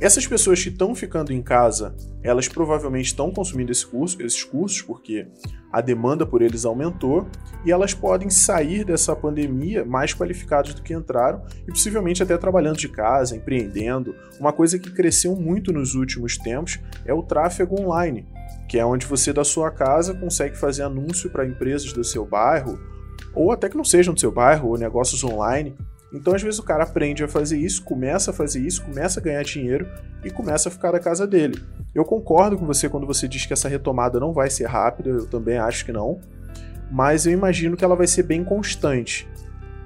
essas 0.00 0.26
pessoas 0.26 0.60
que 0.60 0.68
estão 0.68 0.96
ficando 0.96 1.32
em 1.32 1.40
casa, 1.40 1.94
elas 2.24 2.48
provavelmente 2.48 3.06
estão 3.06 3.30
consumindo 3.30 3.70
esse 3.70 3.86
curso, 3.86 4.20
esses 4.20 4.42
cursos, 4.42 4.82
porque 4.82 5.28
a 5.72 5.80
demanda 5.80 6.26
por 6.26 6.42
eles 6.42 6.64
aumentou, 6.64 7.28
e 7.64 7.70
elas 7.70 7.94
podem 7.94 8.28
sair 8.28 8.84
dessa 8.84 9.14
pandemia 9.14 9.84
mais 9.84 10.12
qualificadas 10.12 10.74
do 10.74 10.82
que 10.82 10.92
entraram, 10.92 11.44
e 11.68 11.70
possivelmente 11.70 12.20
até 12.20 12.36
trabalhando 12.36 12.78
de 12.78 12.88
casa, 12.88 13.36
empreendendo. 13.36 14.12
Uma 14.40 14.52
coisa 14.52 14.76
que 14.76 14.90
cresceu 14.90 15.36
muito 15.36 15.72
nos 15.72 15.94
últimos 15.94 16.36
tempos 16.36 16.80
é 17.04 17.14
o 17.14 17.22
tráfego 17.22 17.80
online, 17.80 18.26
que 18.68 18.78
é 18.78 18.84
onde 18.84 19.06
você 19.06 19.32
da 19.32 19.44
sua 19.44 19.70
casa 19.70 20.14
consegue 20.14 20.56
fazer 20.56 20.82
anúncio 20.82 21.30
para 21.30 21.46
empresas 21.46 21.92
do 21.92 22.04
seu 22.04 22.26
bairro, 22.26 22.78
ou 23.34 23.50
até 23.50 23.68
que 23.68 23.76
não 23.76 23.84
sejam 23.84 24.14
do 24.14 24.20
seu 24.20 24.30
bairro, 24.30 24.68
ou 24.68 24.78
negócios 24.78 25.24
online 25.24 25.76
então, 26.12 26.34
às 26.34 26.42
vezes, 26.42 26.58
o 26.58 26.62
cara 26.62 26.84
aprende 26.84 27.22
a 27.22 27.28
fazer 27.28 27.58
isso, 27.58 27.84
começa 27.84 28.30
a 28.30 28.34
fazer 28.34 28.60
isso, 28.60 28.82
começa 28.82 29.20
a 29.20 29.22
ganhar 29.22 29.42
dinheiro 29.42 29.86
e 30.24 30.30
começa 30.30 30.68
a 30.68 30.72
ficar 30.72 30.92
da 30.92 30.98
casa 30.98 31.26
dele. 31.26 31.62
Eu 31.94 32.04
concordo 32.04 32.56
com 32.56 32.66
você 32.66 32.88
quando 32.88 33.06
você 33.06 33.28
diz 33.28 33.44
que 33.44 33.52
essa 33.52 33.68
retomada 33.68 34.18
não 34.18 34.32
vai 34.32 34.48
ser 34.48 34.66
rápida, 34.66 35.10
eu 35.10 35.26
também 35.26 35.58
acho 35.58 35.84
que 35.84 35.92
não, 35.92 36.20
mas 36.90 37.26
eu 37.26 37.32
imagino 37.32 37.76
que 37.76 37.84
ela 37.84 37.96
vai 37.96 38.06
ser 38.06 38.22
bem 38.22 38.42
constante. 38.42 39.28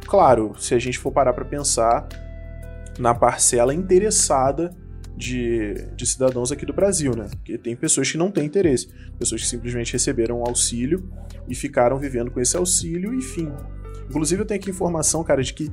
Claro, 0.07 0.55
se 0.59 0.75
a 0.75 0.79
gente 0.79 0.99
for 0.99 1.11
parar 1.11 1.33
para 1.33 1.45
pensar 1.45 2.07
na 2.99 3.15
parcela 3.15 3.75
interessada 3.75 4.71
de, 5.17 5.75
de, 5.95 6.07
cidadãos 6.07 6.51
aqui 6.51 6.65
do 6.65 6.73
Brasil, 6.73 7.15
né? 7.15 7.29
Porque 7.31 7.59
tem 7.59 7.77
pessoas 7.77 8.11
que 8.11 8.19
não 8.19 8.31
têm 8.31 8.45
interesse, 8.45 8.89
pessoas 9.19 9.43
que 9.43 9.47
simplesmente 9.47 9.93
receberam 9.93 10.41
um 10.41 10.47
auxílio 10.47 11.11
e 11.49 11.55
ficaram 11.55 11.99
vivendo 11.99 12.31
com 12.31 12.41
esse 12.41 12.57
auxílio 12.57 13.15
e 13.15 13.21
fim. 13.21 13.53
Inclusive, 14.09 14.43
eu 14.43 14.47
tenho 14.47 14.61
aqui 14.61 14.71
informação, 14.71 15.23
cara, 15.23 15.43
de 15.43 15.53
que 15.53 15.71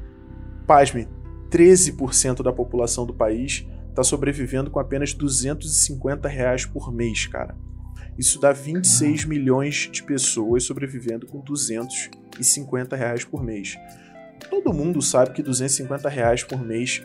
pasme, 0.67 1.07
13% 1.49 2.43
da 2.43 2.53
população 2.53 3.05
do 3.05 3.13
país 3.13 3.65
está 3.89 4.03
sobrevivendo 4.03 4.69
com 4.69 4.79
apenas 4.79 5.13
250 5.13 6.27
reais 6.27 6.65
por 6.65 6.91
mês, 6.91 7.25
cara. 7.27 7.55
Isso 8.17 8.39
dá 8.39 8.51
26 8.51 9.25
milhões 9.25 9.89
de 9.91 10.03
pessoas 10.03 10.63
sobrevivendo 10.63 11.25
com 11.25 11.39
250 11.39 12.95
reais 12.95 13.23
por 13.23 13.43
mês. 13.43 13.77
Todo 14.49 14.73
mundo 14.73 15.01
sabe 15.01 15.31
que 15.31 15.41
250 15.41 16.09
reais 16.09 16.43
por 16.43 16.63
mês, 16.63 17.01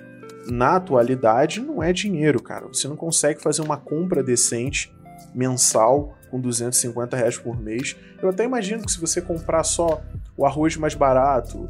na 0.48 0.76
atualidade, 0.76 1.60
não 1.60 1.82
é 1.82 1.92
dinheiro, 1.92 2.42
cara. 2.42 2.66
Você 2.66 2.88
não 2.88 2.96
consegue 2.96 3.42
fazer 3.42 3.62
uma 3.62 3.76
compra 3.76 4.22
decente 4.22 4.92
mensal 5.34 6.16
com 6.30 6.40
250 6.40 7.16
reais 7.16 7.38
por 7.38 7.60
mês. 7.60 7.96
Eu 8.22 8.28
até 8.28 8.44
imagino 8.44 8.84
que 8.84 8.90
se 8.90 9.00
você 9.00 9.20
comprar 9.20 9.62
só 9.64 10.02
o 10.36 10.44
arroz 10.46 10.76
mais 10.76 10.94
barato, 10.94 11.68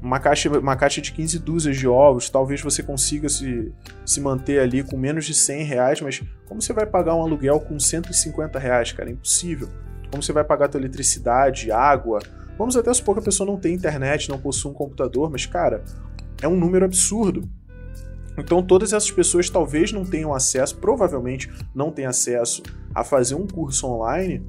uma 0.00 0.20
caixa, 0.20 0.48
uma 0.58 0.76
caixa 0.76 1.00
de 1.00 1.12
15 1.12 1.38
dúzias 1.38 1.76
de 1.76 1.88
ovos, 1.88 2.30
talvez 2.30 2.60
você 2.60 2.82
consiga 2.82 3.28
se, 3.28 3.72
se 4.04 4.20
manter 4.20 4.60
ali 4.60 4.82
com 4.82 4.96
menos 4.96 5.24
de 5.24 5.34
100 5.34 5.64
reais, 5.64 6.00
mas 6.00 6.22
como 6.46 6.60
você 6.62 6.72
vai 6.72 6.86
pagar 6.86 7.14
um 7.14 7.22
aluguel 7.22 7.60
com 7.60 7.78
150 7.78 8.58
reais, 8.58 8.92
cara? 8.92 9.08
É 9.08 9.12
impossível. 9.12 9.68
Como 10.10 10.22
você 10.22 10.32
vai 10.32 10.44
pagar 10.44 10.66
a 10.66 10.68
tua 10.68 10.80
eletricidade, 10.80 11.72
água? 11.72 12.20
Vamos 12.56 12.76
até 12.76 12.92
supor 12.94 13.16
que 13.16 13.20
a 13.20 13.24
pessoa 13.24 13.46
não 13.46 13.58
tem 13.58 13.74
internet, 13.74 14.28
não 14.28 14.38
possui 14.38 14.70
um 14.70 14.74
computador, 14.74 15.30
mas, 15.30 15.44
cara, 15.44 15.84
é 16.40 16.48
um 16.48 16.56
número 16.56 16.84
absurdo. 16.84 17.48
Então, 18.38 18.62
todas 18.62 18.92
essas 18.92 19.10
pessoas 19.10 19.48
talvez 19.48 19.92
não 19.92 20.04
tenham 20.04 20.34
acesso, 20.34 20.76
provavelmente 20.76 21.50
não 21.74 21.90
tenham 21.90 22.10
acesso 22.10 22.62
a 22.94 23.02
fazer 23.02 23.34
um 23.34 23.46
curso 23.46 23.86
online, 23.86 24.44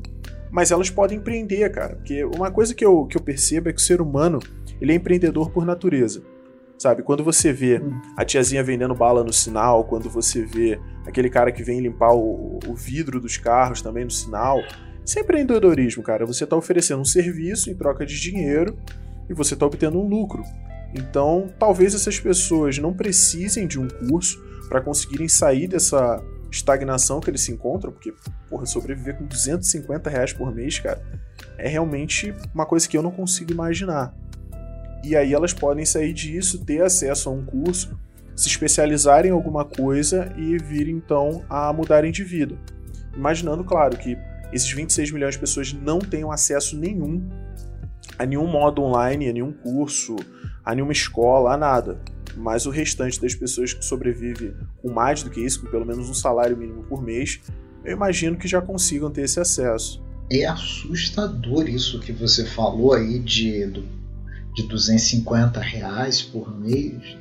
mas 0.51 0.71
elas 0.71 0.89
podem 0.89 1.17
empreender, 1.17 1.69
cara. 1.71 1.95
Porque 1.95 2.23
uma 2.23 2.51
coisa 2.51 2.73
que 2.73 2.85
eu, 2.85 3.05
que 3.05 3.17
eu 3.17 3.21
percebo 3.21 3.69
é 3.69 3.73
que 3.73 3.79
o 3.79 3.83
ser 3.83 4.01
humano 4.01 4.39
ele 4.79 4.91
é 4.91 4.95
empreendedor 4.95 5.51
por 5.51 5.65
natureza. 5.65 6.21
Sabe, 6.77 7.01
quando 7.01 7.23
você 7.23 7.51
vê 7.51 7.81
a 8.15 8.23
tiazinha 8.23 8.63
vendendo 8.63 8.93
bala 8.93 9.23
no 9.23 9.33
sinal, 9.33 9.83
quando 9.85 10.09
você 10.11 10.45
vê 10.45 10.79
aquele 11.07 11.27
cara 11.27 11.51
que 11.51 11.63
vem 11.63 11.79
limpar 11.79 12.13
o, 12.13 12.59
o 12.67 12.75
vidro 12.75 13.19
dos 13.19 13.35
carros 13.35 13.81
também 13.81 14.03
no 14.03 14.11
sinal, 14.11 14.59
isso 15.03 15.17
é 15.17 15.23
empreendedorismo, 15.23 16.03
cara. 16.03 16.23
Você 16.25 16.43
está 16.43 16.55
oferecendo 16.55 17.01
um 17.01 17.05
serviço 17.05 17.71
em 17.71 17.75
troca 17.75 18.05
de 18.05 18.19
dinheiro 18.19 18.77
e 19.27 19.33
você 19.33 19.55
está 19.55 19.65
obtendo 19.65 19.97
um 19.99 20.07
lucro. 20.07 20.43
Então, 20.97 21.53
talvez 21.59 21.93
essas 21.93 22.19
pessoas 22.19 22.79
não 22.79 22.93
precisem 22.93 23.67
de 23.67 23.79
um 23.79 23.87
curso 23.87 24.43
para 24.67 24.81
conseguirem 24.81 25.29
sair 25.29 25.67
dessa 25.67 26.21
estagnação 26.51 27.19
que 27.19 27.29
eles 27.29 27.41
se 27.41 27.51
encontram, 27.51 27.91
porque, 27.91 28.13
porra, 28.49 28.65
sobreviver 28.65 29.17
com 29.17 29.25
250 29.25 30.09
reais 30.09 30.33
por 30.33 30.53
mês, 30.53 30.79
cara, 30.79 31.01
é 31.57 31.67
realmente 31.67 32.33
uma 32.53 32.65
coisa 32.65 32.87
que 32.87 32.97
eu 32.97 33.03
não 33.03 33.11
consigo 33.11 33.51
imaginar. 33.51 34.13
E 35.03 35.15
aí 35.15 35.33
elas 35.33 35.53
podem 35.53 35.85
sair 35.85 36.13
disso, 36.13 36.65
ter 36.65 36.81
acesso 36.81 37.29
a 37.29 37.31
um 37.31 37.45
curso, 37.45 37.97
se 38.35 38.47
especializar 38.47 39.25
em 39.25 39.31
alguma 39.31 39.63
coisa 39.63 40.33
e 40.35 40.57
vir 40.57 40.89
então 40.89 41.43
a 41.49 41.71
mudarem 41.71 42.11
de 42.11 42.23
vida. 42.23 42.57
Imaginando, 43.15 43.63
claro, 43.63 43.97
que 43.97 44.17
esses 44.51 44.71
26 44.71 45.11
milhões 45.11 45.35
de 45.35 45.39
pessoas 45.39 45.73
não 45.73 45.99
tenham 45.99 46.31
acesso 46.31 46.77
nenhum 46.77 47.29
a 48.17 48.25
nenhum 48.25 48.47
modo 48.47 48.81
online, 48.81 49.29
a 49.29 49.33
nenhum 49.33 49.51
curso, 49.51 50.15
a 50.67 50.75
nenhuma 50.75 50.91
escola, 50.91 51.53
a 51.53 51.57
nada. 51.57 51.97
Mas 52.35 52.65
o 52.65 52.69
restante 52.69 53.21
das 53.21 53.33
pessoas 53.33 53.73
que 53.73 53.85
sobrevive 53.85 54.53
com 54.81 54.91
mais 54.91 55.23
do 55.23 55.29
que 55.29 55.39
isso, 55.39 55.61
com 55.61 55.71
pelo 55.71 55.85
menos 55.85 56.09
um 56.09 56.13
salário 56.13 56.57
mínimo 56.57 56.83
por 56.83 57.01
mês, 57.01 57.39
eu 57.85 57.93
imagino 57.93 58.35
que 58.37 58.49
já 58.49 58.61
consigam 58.61 59.09
ter 59.09 59.21
esse 59.21 59.39
acesso. 59.39 60.03
É 60.29 60.45
assustador 60.45 61.69
isso 61.69 62.01
que 62.01 62.11
você 62.11 62.43
falou 62.43 62.93
aí 62.93 63.17
de, 63.17 63.65
de 64.55 64.67
250 64.67 65.57
reais 65.61 66.21
por 66.21 66.53
mês. 66.59 67.17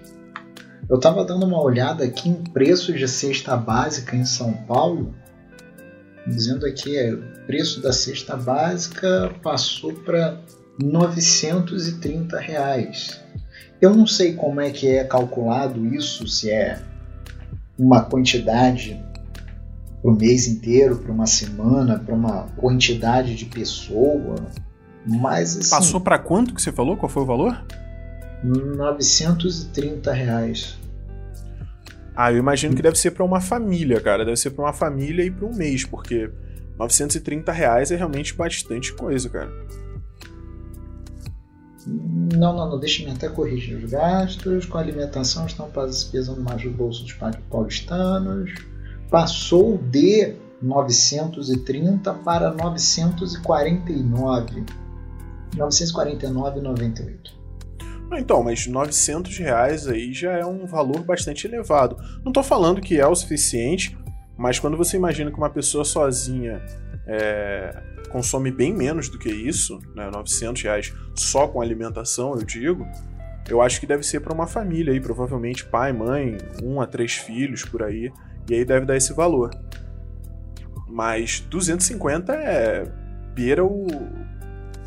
Eu 0.90 0.96
estava 0.96 1.24
dando 1.24 1.46
uma 1.46 1.62
olhada 1.62 2.02
aqui 2.02 2.28
em 2.28 2.42
preços 2.42 2.98
de 2.98 3.06
cesta 3.06 3.56
básica 3.56 4.16
em 4.16 4.24
São 4.24 4.52
Paulo, 4.52 5.14
dizendo 6.26 6.66
aqui 6.66 6.96
preço 7.46 7.80
da 7.80 7.92
cesta 7.92 8.36
básica 8.36 9.32
passou 9.40 9.92
para 9.92 10.40
930 10.82 12.38
reais. 12.38 13.20
Eu 13.80 13.94
não 13.94 14.06
sei 14.06 14.34
como 14.34 14.60
é 14.60 14.70
que 14.70 14.88
é 14.88 15.04
calculado 15.04 15.86
isso, 15.86 16.26
se 16.26 16.50
é 16.50 16.80
uma 17.78 18.02
quantidade 18.02 19.02
para 20.00 20.10
o 20.10 20.16
mês 20.16 20.46
inteiro, 20.46 20.98
para 20.98 21.12
uma 21.12 21.26
semana, 21.26 21.98
para 21.98 22.14
uma 22.14 22.46
quantidade 22.56 23.34
de 23.34 23.44
pessoa, 23.46 24.36
mas 25.06 25.56
assim, 25.56 25.70
Passou 25.70 26.00
para 26.00 26.18
quanto 26.18 26.54
que 26.54 26.62
você 26.62 26.72
falou? 26.72 26.96
Qual 26.96 27.08
foi 27.08 27.22
o 27.22 27.26
valor? 27.26 27.64
930 28.42 30.12
reais. 30.12 30.78
Ah, 32.14 32.32
eu 32.32 32.38
imagino 32.38 32.74
que 32.74 32.82
deve 32.82 32.96
ser 32.96 33.10
para 33.10 33.24
uma 33.24 33.40
família, 33.40 34.00
cara. 34.00 34.24
Deve 34.24 34.36
ser 34.36 34.50
para 34.50 34.64
uma 34.64 34.72
família 34.72 35.22
e 35.22 35.30
para 35.30 35.46
um 35.46 35.54
mês, 35.54 35.84
porque 35.84 36.30
930 36.78 37.52
reais 37.52 37.90
é 37.90 37.96
realmente 37.96 38.34
bastante 38.34 38.92
coisa, 38.94 39.28
cara. 39.28 39.50
Não, 41.86 42.54
não, 42.54 42.70
não, 42.70 42.80
deixa-me 42.80 43.10
até 43.10 43.28
corrigir 43.28 43.76
os 43.76 43.90
gastos. 43.90 44.64
Com 44.66 44.78
a 44.78 44.80
alimentação 44.80 45.46
estão 45.46 45.70
pesando 46.10 46.42
mais 46.42 46.64
os 46.64 46.72
bolsos 46.72 47.04
dos 47.04 47.12
paulistanos. 47.48 48.52
Passou 49.08 49.78
de 49.78 50.34
930 50.60 52.12
para 52.14 52.52
949. 52.52 54.64
949,98. 55.54 57.36
Então, 58.12 58.42
mas 58.42 58.66
900 58.66 59.38
reais 59.38 59.88
aí 59.88 60.12
já 60.12 60.32
é 60.32 60.44
um 60.44 60.66
valor 60.66 61.02
bastante 61.02 61.46
elevado. 61.46 61.96
Não 62.22 62.30
estou 62.30 62.42
falando 62.42 62.80
que 62.80 63.00
é 63.00 63.06
o 63.06 63.14
suficiente, 63.14 63.96
mas 64.36 64.58
quando 64.58 64.76
você 64.76 64.96
imagina 64.96 65.30
que 65.30 65.36
uma 65.36 65.50
pessoa 65.50 65.84
sozinha 65.84 66.60
é, 67.06 67.82
consome 68.16 68.50
bem 68.50 68.72
menos 68.72 69.10
do 69.10 69.18
que 69.18 69.28
isso, 69.28 69.78
né, 69.94 70.10
900 70.10 70.62
reais 70.62 70.94
só 71.14 71.46
com 71.46 71.60
alimentação, 71.60 72.34
eu 72.34 72.42
digo, 72.42 72.86
eu 73.46 73.60
acho 73.60 73.78
que 73.78 73.86
deve 73.86 74.02
ser 74.04 74.20
para 74.20 74.32
uma 74.32 74.46
família 74.46 74.90
aí, 74.90 74.98
provavelmente 74.98 75.66
pai, 75.66 75.92
mãe, 75.92 76.38
um 76.62 76.80
a 76.80 76.86
três 76.86 77.12
filhos 77.12 77.62
por 77.66 77.82
aí, 77.82 78.10
e 78.48 78.54
aí 78.54 78.64
deve 78.64 78.86
dar 78.86 78.96
esse 78.96 79.12
valor. 79.12 79.50
Mas 80.88 81.40
250 81.40 82.32
é 82.32 82.90
beira 83.34 83.62
o 83.62 83.86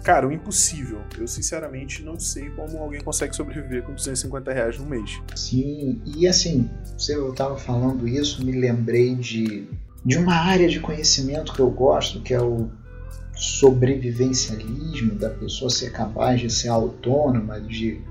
cara, 0.03 0.27
o 0.27 0.31
impossível. 0.31 1.01
Eu 1.15 1.27
sinceramente 1.27 2.01
não 2.01 2.19
sei 2.19 2.49
como 2.49 2.79
alguém 2.79 2.99
consegue 2.99 3.35
sobreviver 3.35 3.83
com 3.83 3.93
250 3.93 4.51
reais 4.51 4.79
no 4.79 4.87
mês. 4.87 5.21
Sim, 5.35 6.01
e 6.03 6.27
assim, 6.27 6.67
você 6.97 7.15
estava 7.15 7.59
falando 7.59 8.07
isso, 8.07 8.43
me 8.43 8.53
lembrei 8.53 9.13
de 9.13 9.67
de 10.03 10.17
uma 10.17 10.33
área 10.33 10.67
de 10.67 10.79
conhecimento 10.79 11.53
que 11.53 11.59
eu 11.59 11.69
gosto, 11.69 12.21
que 12.21 12.33
é 12.33 12.41
o 12.41 12.69
sobrevivencialismo, 13.39 15.15
da 15.15 15.29
pessoa 15.29 15.69
ser 15.69 15.93
capaz 15.93 16.41
de 16.41 16.49
ser 16.49 16.67
autônoma, 16.67 17.61
de 17.61 18.01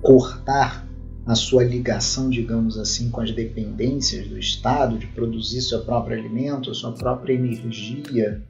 cortar 0.00 0.86
a 1.26 1.34
sua 1.34 1.64
ligação, 1.64 2.30
digamos 2.30 2.78
assim, 2.78 3.10
com 3.10 3.20
as 3.20 3.32
dependências 3.32 4.28
do 4.28 4.38
Estado, 4.38 4.96
de 4.96 5.08
produzir 5.08 5.60
seu 5.60 5.84
próprio 5.84 6.16
alimento, 6.16 6.72
sua 6.72 6.92
própria 6.92 7.34
energia. 7.34 8.40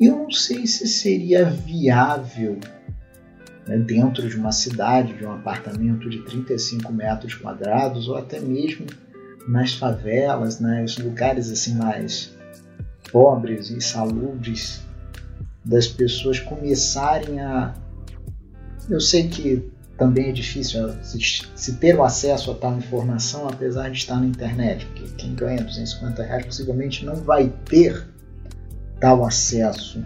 Eu 0.00 0.16
não 0.16 0.30
sei 0.30 0.64
se 0.64 0.86
seria 0.86 1.44
viável 1.44 2.60
né, 3.66 3.76
dentro 3.78 4.28
de 4.28 4.36
uma 4.36 4.52
cidade, 4.52 5.12
de 5.12 5.26
um 5.26 5.32
apartamento 5.32 6.08
de 6.08 6.22
35 6.22 6.92
metros 6.92 7.34
quadrados, 7.34 8.08
ou 8.08 8.16
até 8.16 8.38
mesmo 8.38 8.86
nas 9.48 9.74
favelas, 9.74 10.60
nos 10.60 10.96
né, 10.96 11.04
lugares 11.04 11.50
assim 11.50 11.74
mais 11.74 12.37
pobres 13.10 13.70
e 13.70 13.80
saludes, 13.80 14.82
das 15.64 15.86
pessoas 15.86 16.40
começarem 16.40 17.40
a. 17.40 17.74
Eu 18.88 19.00
sei 19.00 19.28
que 19.28 19.70
também 19.98 20.30
é 20.30 20.32
difícil 20.32 20.90
se, 21.02 21.18
se, 21.54 21.72
ter 21.74 21.96
o 21.96 22.02
acesso 22.02 22.50
a 22.50 22.54
tal 22.54 22.76
informação, 22.78 23.48
apesar 23.48 23.90
de 23.90 23.98
estar 23.98 24.20
na 24.20 24.26
internet, 24.26 24.86
porque 24.86 25.08
quem 25.16 25.34
ganha 25.34 25.62
250 25.62 26.22
reais 26.22 26.46
possivelmente 26.46 27.04
não 27.04 27.16
vai 27.16 27.52
ter 27.64 28.06
tal 29.00 29.24
acesso. 29.24 30.02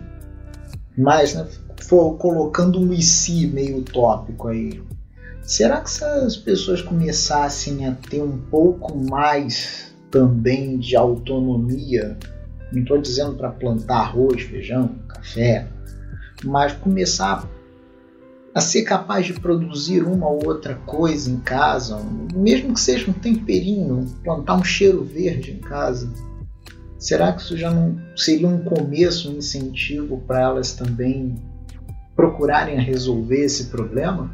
Mas, 0.97 1.35
né, 1.35 1.47
for 1.83 2.17
colocando 2.17 2.81
um 2.81 2.93
IC 2.93 3.47
meio 3.47 3.79
utópico 3.79 4.49
aí, 4.49 4.83
Será 5.43 5.81
que 5.81 5.91
se 5.91 6.05
as 6.05 6.37
pessoas 6.37 6.81
começassem 6.81 7.87
a 7.87 7.93
ter 7.93 8.23
um 8.23 8.39
pouco 8.39 8.97
mais 8.97 9.93
também 10.11 10.79
de 10.79 10.95
autonomia, 10.95 12.17
não 12.73 12.83
estou 12.83 12.99
dizendo 12.99 13.35
para 13.37 13.51
plantar 13.51 13.99
arroz, 13.99 14.43
feijão, 14.43 14.97
café, 15.09 15.67
mas 16.45 16.73
começar 16.73 17.49
a 18.55 18.61
ser 18.61 18.83
capaz 18.83 19.27
de 19.27 19.35
produzir 19.35 20.03
uma 20.03 20.29
ou 20.29 20.47
outra 20.47 20.75
coisa 20.75 21.31
em 21.31 21.39
casa, 21.41 21.99
mesmo 22.35 22.75
que 22.75 22.81
seja 22.81 23.11
um 23.11 23.15
temperinho, 23.15 24.07
plantar 24.23 24.55
um 24.55 24.65
cheiro 24.65 25.03
verde 25.03 25.53
em 25.53 25.59
casa. 25.59 26.11
Será 26.99 27.33
que 27.33 27.43
isso 27.43 27.57
já 27.57 27.71
não 27.71 27.99
seria 28.17 28.47
um 28.47 28.63
começo, 28.63 29.31
um 29.31 29.39
incentivo 29.39 30.21
para 30.27 30.43
elas 30.43 30.75
também 30.75 31.35
procurarem 32.15 32.79
resolver 32.79 33.45
esse 33.45 33.67
problema? 33.67 34.33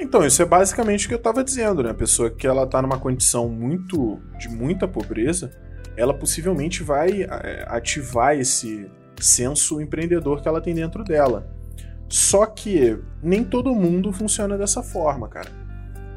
Então, 0.00 0.26
isso 0.26 0.42
é 0.42 0.44
basicamente 0.44 1.06
o 1.06 1.08
que 1.08 1.14
eu 1.14 1.18
estava 1.18 1.44
dizendo, 1.44 1.82
né? 1.82 1.90
A 1.90 1.94
pessoa 1.94 2.30
que 2.30 2.46
ela 2.46 2.66
tá 2.66 2.82
numa 2.82 2.98
condição 2.98 3.48
muito 3.48 4.20
de 4.38 4.48
muita 4.48 4.88
pobreza, 4.88 5.52
ela 5.96 6.14
possivelmente 6.14 6.82
vai 6.82 7.22
é, 7.22 7.64
ativar 7.68 8.36
esse 8.36 8.90
senso 9.20 9.80
empreendedor 9.80 10.42
que 10.42 10.48
ela 10.48 10.60
tem 10.60 10.74
dentro 10.74 11.04
dela. 11.04 11.52
Só 12.08 12.46
que 12.46 12.98
nem 13.22 13.44
todo 13.44 13.74
mundo 13.74 14.12
funciona 14.12 14.58
dessa 14.58 14.82
forma, 14.82 15.28
cara. 15.28 15.50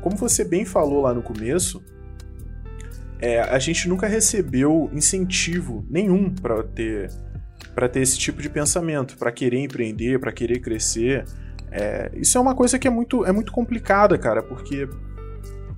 Como 0.01 0.15
você 0.15 0.43
bem 0.43 0.65
falou 0.65 1.01
lá 1.01 1.13
no 1.13 1.21
começo, 1.21 1.83
é, 3.19 3.41
a 3.41 3.57
gente 3.59 3.87
nunca 3.87 4.07
recebeu 4.07 4.89
incentivo 4.93 5.85
nenhum 5.89 6.29
para 6.29 6.63
ter 6.63 7.09
para 7.73 7.87
ter 7.87 8.01
esse 8.01 8.17
tipo 8.17 8.41
de 8.41 8.49
pensamento, 8.49 9.15
para 9.17 9.31
querer 9.31 9.59
empreender, 9.59 10.19
para 10.19 10.31
querer 10.31 10.59
crescer. 10.59 11.25
É, 11.71 12.11
isso 12.15 12.35
é 12.35 12.41
uma 12.41 12.55
coisa 12.55 12.79
que 12.79 12.87
é 12.87 12.91
muito, 12.91 13.23
é 13.23 13.31
muito 13.31 13.51
complicada, 13.51 14.17
cara, 14.17 14.41
porque 14.41 14.89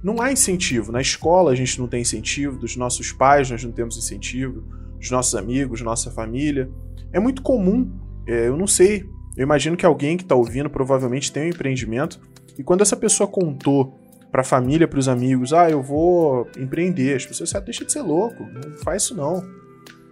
não 0.03 0.21
há 0.21 0.31
incentivo. 0.31 0.91
Na 0.91 1.01
escola 1.01 1.51
a 1.51 1.55
gente 1.55 1.79
não 1.79 1.87
tem 1.87 2.01
incentivo, 2.01 2.57
dos 2.57 2.75
nossos 2.75 3.11
pais 3.11 3.49
nós 3.49 3.63
não 3.63 3.71
temos 3.71 3.97
incentivo, 3.97 4.63
dos 4.97 5.11
nossos 5.11 5.35
amigos, 5.35 5.81
nossa 5.81 6.11
família. 6.11 6.69
É 7.11 7.19
muito 7.19 7.41
comum, 7.41 7.91
é, 8.27 8.47
eu 8.47 8.57
não 8.57 8.67
sei, 8.67 9.09
eu 9.35 9.43
imagino 9.43 9.77
que 9.77 9.85
alguém 9.85 10.17
que 10.17 10.23
está 10.23 10.35
ouvindo 10.35 10.69
provavelmente 10.69 11.31
tem 11.31 11.43
um 11.43 11.49
empreendimento. 11.49 12.19
E 12.57 12.63
quando 12.63 12.81
essa 12.81 12.95
pessoa 12.95 13.27
contou 13.27 13.97
para 14.31 14.41
a 14.41 14.43
família, 14.43 14.87
para 14.87 14.99
os 14.99 15.07
amigos, 15.07 15.53
ah, 15.53 15.69
eu 15.69 15.81
vou 15.81 16.47
empreender, 16.57 17.15
as 17.15 17.25
pessoas 17.25 17.49
disseram, 17.49 17.65
deixa 17.65 17.85
de 17.85 17.91
ser 17.91 18.01
louco, 18.01 18.43
não 18.43 18.77
faz 18.83 19.03
isso 19.03 19.15
não. 19.15 19.43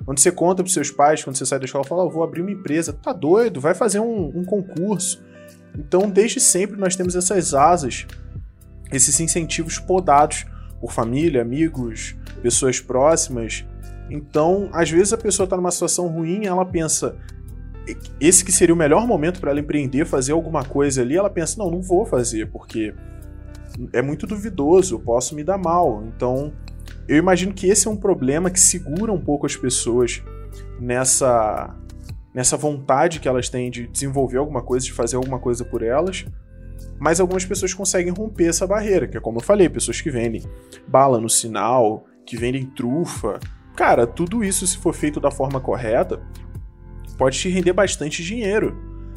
Quando 0.06 0.20
você 0.20 0.32
conta 0.32 0.64
para 0.64 0.72
seus 0.72 0.90
pais, 0.90 1.24
quando 1.24 1.36
você 1.36 1.46
sai 1.46 1.60
da 1.60 1.66
escola, 1.66 1.84
fala, 1.84 2.04
eu 2.04 2.10
vou 2.10 2.24
abrir 2.24 2.42
uma 2.42 2.52
empresa, 2.52 2.94
tá 2.94 3.12
doido, 3.12 3.60
vai 3.60 3.76
fazer 3.76 4.00
um, 4.00 4.32
um 4.34 4.46
concurso. 4.46 5.22
Então, 5.78 6.10
desde 6.10 6.40
sempre, 6.40 6.80
nós 6.80 6.96
temos 6.96 7.16
essas 7.16 7.54
asas, 7.54 8.08
esses 8.92 9.20
incentivos 9.20 9.80
podados 9.80 10.46
por 10.80 10.92
família, 10.92 11.42
amigos, 11.42 12.16
pessoas 12.42 12.80
próximas. 12.80 13.66
Então, 14.10 14.70
às 14.72 14.90
vezes 14.90 15.14
a 15.14 15.18
pessoa 15.18 15.46
está 15.46 15.58
numa 15.58 15.72
situação 15.72 16.08
ruim, 16.08 16.46
ela 16.46 16.66
pensa, 16.66 17.16
esse 18.20 18.44
que 18.44 18.52
seria 18.52 18.74
o 18.74 18.78
melhor 18.78 19.06
momento 19.06 19.40
para 19.40 19.52
ela 19.52 19.60
empreender, 19.60 20.06
fazer 20.06 20.32
alguma 20.32 20.64
coisa 20.64 21.02
ali, 21.02 21.16
ela 21.16 21.30
pensa, 21.30 21.58
não, 21.58 21.70
não 21.70 21.82
vou 21.82 22.06
fazer, 22.06 22.50
porque 22.52 22.94
é 23.92 24.02
muito 24.02 24.26
duvidoso, 24.26 25.00
posso 25.00 25.36
me 25.36 25.44
dar 25.44 25.58
mal. 25.58 26.04
Então, 26.06 26.54
eu 27.08 27.18
imagino 27.18 27.54
que 27.54 27.68
esse 27.68 27.88
é 27.88 27.92
um 27.92 27.98
problema 27.98 28.50
que 28.50 28.60
segura 28.60 29.12
um 29.12 29.20
pouco 29.20 29.46
as 29.46 29.56
pessoas 29.56 30.22
nessa 30.80 31.76
nessa 32.34 32.56
vontade 32.56 33.20
que 33.20 33.28
elas 33.28 33.50
têm 33.50 33.72
de 33.72 33.88
desenvolver 33.88 34.38
alguma 34.38 34.62
coisa, 34.62 34.86
de 34.86 34.94
fazer 34.94 35.16
alguma 35.16 35.40
coisa 35.40 35.66
por 35.66 35.82
elas. 35.82 36.24
Mas 37.00 37.20
algumas 37.20 37.46
pessoas 37.46 37.74
conseguem 37.74 38.12
romper 38.12 38.48
essa 38.48 38.66
barreira, 38.66 39.08
que 39.08 39.18
é 39.18 39.20
como 39.20 39.40
eu 39.40 39.44
falei, 39.44 39.70
pessoas 39.70 40.02
que 40.02 40.10
vendem 40.10 40.44
bala 40.88 41.20
no 41.20 41.30
sinal, 41.30 42.06
que 42.26 42.38
vendem 42.38 42.66
trufa. 42.66 43.40
Cara, 43.76 44.08
tudo 44.08 44.44
isso, 44.44 44.66
se 44.66 44.78
for 44.78 44.94
feito 44.94 45.20
da 45.20 45.30
forma 45.30 45.60
correta, 45.60 46.22
pode 47.18 47.38
te 47.38 47.50
render 47.50 47.74
bastante 47.74 48.24
dinheiro. 48.24 48.76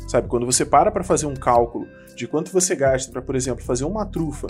Sabe, 0.08 0.28
quando 0.28 0.46
você 0.46 0.64
para 0.64 0.90
para 0.90 1.04
fazer 1.04 1.26
um 1.26 1.34
cálculo 1.34 1.86
de 2.16 2.26
quanto 2.26 2.52
você 2.52 2.74
gasta 2.74 3.12
para, 3.12 3.22
por 3.22 3.36
exemplo, 3.36 3.64
fazer 3.64 3.84
uma 3.84 4.04
trufa 4.04 4.48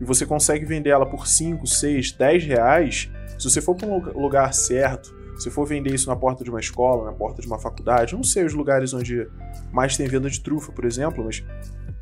e 0.00 0.04
você 0.04 0.26
consegue 0.26 0.64
vender 0.64 0.90
ela 0.90 1.06
por 1.06 1.26
5, 1.26 1.66
6, 1.66 2.12
10 2.12 2.44
reais, 2.44 3.10
se 3.38 3.48
você 3.48 3.60
for 3.60 3.74
para 3.74 3.88
um 3.88 3.98
lugar 4.20 4.52
certo, 4.52 5.14
se 5.36 5.50
for 5.50 5.66
vender 5.66 5.92
isso 5.92 6.08
na 6.08 6.16
porta 6.16 6.44
de 6.44 6.50
uma 6.50 6.60
escola, 6.60 7.04
na 7.04 7.12
porta 7.12 7.40
de 7.40 7.46
uma 7.46 7.58
faculdade, 7.58 8.14
não 8.14 8.22
sei 8.22 8.44
os 8.44 8.54
lugares 8.54 8.92
onde 8.94 9.28
mais 9.72 9.96
tem 9.96 10.06
venda 10.06 10.30
de 10.30 10.40
trufa, 10.40 10.72
por 10.72 10.84
exemplo, 10.84 11.24
mas 11.24 11.44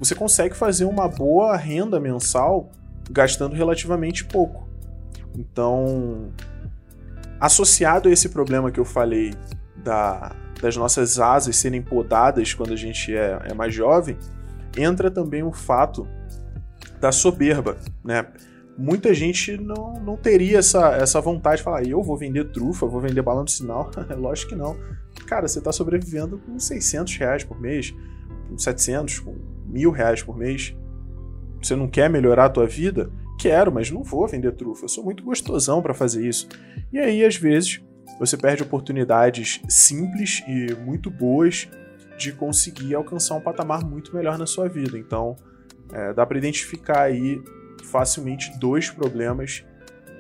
você 0.03 0.15
consegue 0.15 0.57
fazer 0.57 0.85
uma 0.85 1.09
boa 1.09 1.57
renda 1.57 2.01
mensal 2.01 2.71
gastando 3.11 3.55
relativamente 3.55 4.25
pouco. 4.25 4.69
Então, 5.35 6.33
Associado 7.43 8.09
a 8.09 8.13
esse 8.13 8.29
problema 8.29 8.71
que 8.71 8.79
eu 8.79 8.85
falei 8.85 9.35
da, 9.79 10.31
das 10.61 10.77
nossas 10.77 11.19
asas 11.19 11.57
serem 11.57 11.83
podadas 11.83 12.55
quando 12.55 12.73
a 12.73 12.77
gente 12.77 13.13
é, 13.13 13.37
é 13.47 13.53
mais 13.53 13.75
jovem, 13.75 14.17
entra 14.79 15.11
também 15.11 15.43
o 15.43 15.51
fato 15.51 16.07
da 17.01 17.11
soberba, 17.11 17.77
né? 18.05 18.29
Muita 18.79 19.13
gente 19.13 19.57
não, 19.57 19.95
não 19.95 20.17
teria 20.17 20.61
essa, 20.61 20.95
essa 20.95 21.21
vontade 21.21 21.57
de 21.57 21.63
falar, 21.65 21.85
eu 21.85 22.01
vou 22.01 22.17
vender 22.17 22.45
trufa, 22.53 22.87
vou 22.87 23.01
vender 23.01 23.23
balão 23.23 23.45
de 23.45 23.51
sinal. 23.51 23.91
Lógico 24.17 24.51
que 24.51 24.57
não. 24.57 24.77
Cara, 25.27 25.49
você 25.49 25.59
está 25.59 25.73
sobrevivendo 25.73 26.39
com 26.39 26.57
600 26.61 27.17
reais 27.17 27.43
por 27.43 27.61
mês, 27.61 27.93
com 28.49 28.57
700, 28.57 29.19
com 29.19 29.35
mil 29.73 29.91
reais 29.91 30.23
por 30.23 30.37
mês. 30.37 30.77
Você 31.61 31.75
não 31.75 31.89
quer 31.89 32.11
melhorar 32.11 32.47
a 32.47 32.51
tua 32.51 32.67
vida? 32.67 33.11
Quero, 33.39 33.73
mas 33.73 33.91
não 33.91 34.03
vou 34.03 34.29
vender 34.29 34.53
trufa. 34.53 34.85
Eu 34.85 34.89
sou 34.89 35.03
muito 35.03 35.25
gostosão 35.25 35.81
para 35.81 35.95
fazer 35.95 36.27
isso. 36.27 36.49
E 36.93 36.99
aí, 36.99 37.25
às 37.25 37.37
vezes, 37.37 37.83
você 38.19 38.37
perde 38.37 38.63
oportunidades 38.63 39.61
simples 39.69 40.43
e 40.47 40.75
muito 40.75 41.11
boas 41.11 41.69
de 42.19 42.33
conseguir 42.33 42.95
alcançar 42.95 43.35
um 43.35 43.41
patamar 43.41 43.85
muito 43.85 44.15
melhor 44.15 44.39
na 44.39 44.47
sua 44.47 44.69
vida. 44.69 44.99
Então, 44.99 45.37
é, 45.93 46.13
dá 46.13 46.25
para 46.25 46.39
identificar 46.39 47.03
aí 47.03 47.43
facilmente 47.83 48.57
dois 48.59 48.91
problemas 48.91 49.65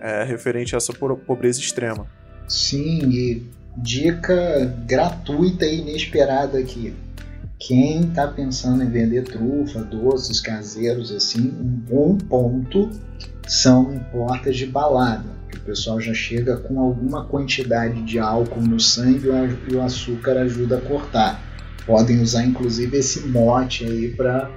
é, 0.00 0.24
referente 0.24 0.74
a 0.74 0.78
essa 0.78 0.92
pobreza 0.92 1.60
extrema. 1.60 2.06
Sim, 2.48 3.08
e 3.10 3.46
dica 3.76 4.66
gratuita 4.86 5.64
e 5.64 5.80
inesperada 5.80 6.58
aqui. 6.58 6.92
Quem 7.66 8.08
está 8.08 8.26
pensando 8.26 8.82
em 8.82 8.90
vender 8.90 9.22
trufa, 9.22 9.84
doces 9.84 10.40
caseiros, 10.40 11.12
assim, 11.12 11.54
um 11.60 11.64
bom 11.64 12.18
ponto 12.18 12.90
são 13.46 13.94
em 13.94 14.00
portas 14.00 14.56
de 14.56 14.66
balada. 14.66 15.30
Que 15.48 15.58
o 15.58 15.60
pessoal 15.60 16.00
já 16.00 16.12
chega 16.12 16.56
com 16.56 16.80
alguma 16.80 17.24
quantidade 17.24 18.02
de 18.02 18.18
álcool 18.18 18.62
no 18.62 18.80
sangue 18.80 19.28
e 19.68 19.74
o 19.76 19.80
açúcar 19.80 20.38
ajuda 20.38 20.78
a 20.78 20.80
cortar. 20.80 21.40
Podem 21.86 22.20
usar 22.20 22.44
inclusive 22.44 22.96
esse 22.96 23.28
mote 23.28 23.84
aí 23.84 24.08
para 24.08 24.50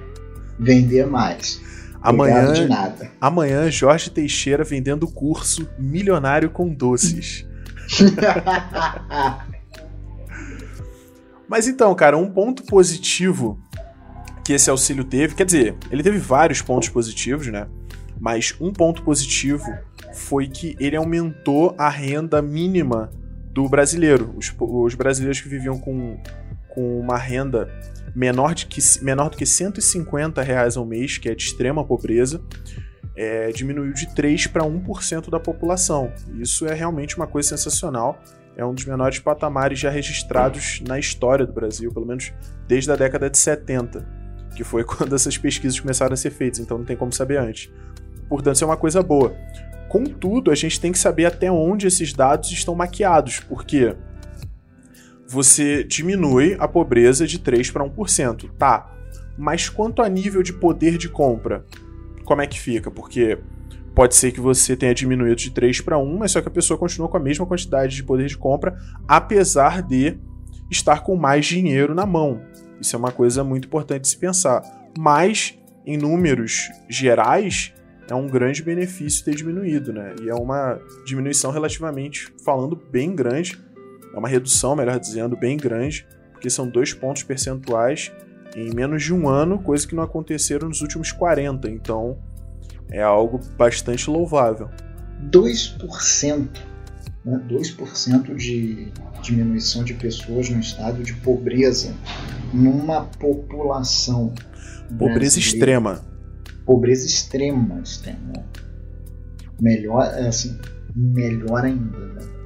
vender 0.58 1.06
mais. 1.06 1.60
Amanhã, 2.02 2.52
de 2.52 2.66
nada. 2.66 3.10
amanhã, 3.20 3.70
Jorge 3.70 4.10
Teixeira 4.10 4.64
vendendo 4.64 5.06
curso 5.06 5.68
Milionário 5.78 6.50
com 6.50 6.72
Doces. 6.74 7.46
Mas 11.48 11.68
então, 11.68 11.94
cara, 11.94 12.16
um 12.16 12.30
ponto 12.30 12.64
positivo 12.64 13.60
que 14.44 14.52
esse 14.52 14.70
auxílio 14.70 15.04
teve, 15.04 15.34
quer 15.34 15.44
dizer, 15.44 15.76
ele 15.90 16.02
teve 16.02 16.18
vários 16.18 16.62
pontos 16.62 16.88
positivos, 16.88 17.48
né? 17.48 17.66
Mas 18.20 18.54
um 18.60 18.72
ponto 18.72 19.02
positivo 19.02 19.66
foi 20.14 20.48
que 20.48 20.76
ele 20.80 20.96
aumentou 20.96 21.74
a 21.76 21.88
renda 21.88 22.40
mínima 22.40 23.10
do 23.50 23.68
brasileiro. 23.68 24.34
Os, 24.36 24.54
os 24.58 24.94
brasileiros 24.94 25.40
que 25.40 25.48
viviam 25.48 25.78
com, 25.78 26.20
com 26.68 27.00
uma 27.00 27.18
renda 27.18 27.68
menor, 28.14 28.54
de 28.54 28.66
que, 28.66 28.80
menor 29.02 29.30
do 29.30 29.36
que 29.36 29.44
150 29.44 30.42
reais 30.42 30.76
ao 30.76 30.86
mês, 30.86 31.18
que 31.18 31.28
é 31.28 31.34
de 31.34 31.42
extrema 31.42 31.84
pobreza, 31.84 32.40
é, 33.16 33.50
diminuiu 33.50 33.92
de 33.92 34.14
3 34.14 34.46
para 34.46 34.64
1% 34.64 35.30
da 35.30 35.40
população. 35.40 36.12
Isso 36.38 36.66
é 36.66 36.74
realmente 36.74 37.16
uma 37.16 37.26
coisa 37.26 37.56
sensacional. 37.56 38.18
É 38.56 38.64
um 38.64 38.72
dos 38.72 38.86
menores 38.86 39.18
patamares 39.18 39.78
já 39.78 39.90
registrados 39.90 40.80
na 40.80 40.98
história 40.98 41.46
do 41.46 41.52
Brasil, 41.52 41.92
pelo 41.92 42.06
menos 42.06 42.32
desde 42.66 42.90
a 42.90 42.96
década 42.96 43.28
de 43.28 43.36
70, 43.36 44.06
que 44.56 44.64
foi 44.64 44.82
quando 44.84 45.14
essas 45.14 45.36
pesquisas 45.36 45.78
começaram 45.78 46.14
a 46.14 46.16
ser 46.16 46.30
feitas, 46.30 46.58
então 46.58 46.78
não 46.78 46.84
tem 46.84 46.96
como 46.96 47.12
saber 47.12 47.38
antes. 47.38 47.70
Portanto, 48.28 48.54
isso 48.54 48.64
é 48.64 48.66
uma 48.66 48.76
coisa 48.76 49.02
boa. 49.02 49.36
Contudo, 49.88 50.50
a 50.50 50.54
gente 50.54 50.80
tem 50.80 50.90
que 50.90 50.98
saber 50.98 51.26
até 51.26 51.50
onde 51.50 51.86
esses 51.86 52.12
dados 52.12 52.50
estão 52.50 52.74
maquiados, 52.74 53.40
porque 53.40 53.94
você 55.28 55.84
diminui 55.84 56.56
a 56.58 56.66
pobreza 56.66 57.26
de 57.26 57.38
3 57.38 57.70
para 57.70 57.84
1%. 57.84 58.50
Tá. 58.58 58.92
Mas 59.36 59.68
quanto 59.68 60.02
a 60.02 60.08
nível 60.08 60.42
de 60.42 60.52
poder 60.52 60.96
de 60.96 61.08
compra, 61.08 61.64
como 62.24 62.40
é 62.40 62.46
que 62.46 62.58
fica? 62.58 62.90
Porque 62.90 63.38
pode 63.96 64.14
ser 64.14 64.30
que 64.30 64.40
você 64.40 64.76
tenha 64.76 64.94
diminuído 64.94 65.36
de 65.36 65.50
3 65.50 65.80
para 65.80 65.98
1, 65.98 66.18
mas 66.18 66.30
só 66.30 66.40
que 66.40 66.48
a 66.48 66.50
pessoa 66.50 66.78
continua 66.78 67.08
com 67.08 67.16
a 67.16 67.20
mesma 67.20 67.46
quantidade 67.46 67.96
de 67.96 68.04
poder 68.04 68.26
de 68.26 68.38
compra, 68.38 68.76
apesar 69.08 69.82
de 69.82 70.18
estar 70.70 71.02
com 71.02 71.16
mais 71.16 71.46
dinheiro 71.46 71.94
na 71.94 72.06
mão. 72.06 72.40
Isso 72.80 72.94
é 72.94 72.98
uma 72.98 73.10
coisa 73.10 73.42
muito 73.42 73.66
importante 73.66 74.02
de 74.02 74.08
se 74.08 74.18
pensar. 74.18 74.62
Mas, 74.98 75.58
em 75.84 75.96
números 75.96 76.70
gerais, 76.88 77.72
é 78.08 78.14
um 78.14 78.28
grande 78.28 78.62
benefício 78.62 79.24
ter 79.24 79.34
diminuído, 79.34 79.92
né? 79.92 80.14
E 80.22 80.28
é 80.28 80.34
uma 80.34 80.78
diminuição 81.04 81.50
relativamente 81.50 82.32
falando 82.44 82.76
bem 82.76 83.14
grande 83.14 83.58
é 84.16 84.18
uma 84.18 84.28
redução, 84.28 84.74
melhor 84.74 84.98
dizendo, 84.98 85.36
bem 85.36 85.58
grande, 85.58 86.06
porque 86.32 86.48
são 86.48 86.66
dois 86.66 86.94
pontos 86.94 87.22
percentuais 87.22 88.10
em 88.56 88.74
menos 88.74 89.02
de 89.02 89.12
um 89.12 89.28
ano, 89.28 89.58
coisa 89.58 89.86
que 89.86 89.94
não 89.94 90.02
aconteceram 90.02 90.68
nos 90.68 90.80
últimos 90.80 91.12
40. 91.12 91.68
Então 91.68 92.16
é 92.90 93.02
algo 93.02 93.40
bastante 93.56 94.08
louvável. 94.10 94.68
2%, 95.30 96.48
né? 97.24 97.40
2% 97.48 98.36
de 98.36 98.92
diminuição 99.22 99.82
de 99.82 99.94
pessoas 99.94 100.48
no 100.48 100.60
estado 100.60 101.02
de 101.02 101.14
pobreza 101.14 101.94
numa 102.52 103.04
população. 103.04 104.34
Pobreza 104.98 105.38
extrema. 105.38 106.04
Pobreza 106.64 107.06
extrema, 107.06 107.80
extrema. 107.80 108.44
Melhor, 109.60 110.02
assim, 110.26 110.58
melhor 110.94 111.64
ainda. 111.64 111.98
Né? 111.98 112.36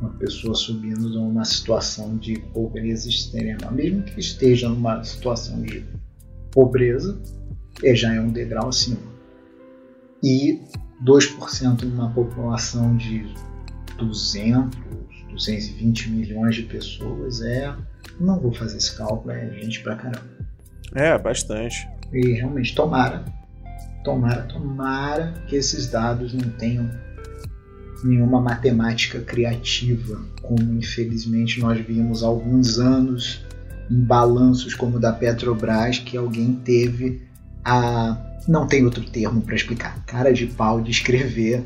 uma 0.00 0.10
pessoa 0.10 0.54
subindo 0.54 1.08
numa 1.08 1.44
situação 1.44 2.16
de 2.16 2.38
pobreza 2.52 3.08
extrema, 3.08 3.70
mesmo 3.70 4.02
que 4.02 4.20
esteja 4.20 4.68
numa 4.68 5.02
situação 5.02 5.62
de 5.62 5.84
pobreza, 6.50 7.18
é, 7.82 7.94
já 7.94 8.14
é 8.14 8.20
um 8.20 8.30
degrau 8.30 8.68
acima. 8.68 9.15
E 10.22 10.60
2% 11.04 11.82
numa 11.82 12.10
população 12.10 12.96
de 12.96 13.26
200, 13.98 14.78
220 15.30 16.10
milhões 16.10 16.54
de 16.54 16.62
pessoas 16.62 17.40
é. 17.42 17.74
Não 18.18 18.40
vou 18.40 18.52
fazer 18.52 18.78
esse 18.78 18.96
cálculo, 18.96 19.30
é 19.30 19.50
gente 19.60 19.80
pra 19.82 19.96
caramba. 19.96 20.36
É, 20.94 21.18
bastante. 21.18 21.86
E 22.12 22.32
realmente, 22.32 22.74
tomara, 22.74 23.24
tomara, 24.02 24.42
tomara 24.42 25.34
que 25.46 25.56
esses 25.56 25.88
dados 25.88 26.32
não 26.32 26.48
tenham 26.50 26.88
nenhuma 28.04 28.40
matemática 28.40 29.20
criativa, 29.20 30.22
como 30.42 30.74
infelizmente 30.74 31.60
nós 31.60 31.78
vimos 31.84 32.22
há 32.22 32.26
alguns 32.26 32.78
anos 32.78 33.44
em 33.90 34.00
balanços 34.00 34.74
como 34.74 34.96
o 34.96 35.00
da 35.00 35.12
Petrobras, 35.12 35.98
que 35.98 36.16
alguém 36.16 36.54
teve 36.54 37.25
a. 37.66 38.16
Não 38.46 38.64
tem 38.64 38.84
outro 38.84 39.04
termo 39.04 39.42
para 39.42 39.56
explicar. 39.56 40.04
Cara 40.06 40.32
de 40.32 40.46
pau 40.46 40.80
de 40.80 40.92
escrever 40.92 41.64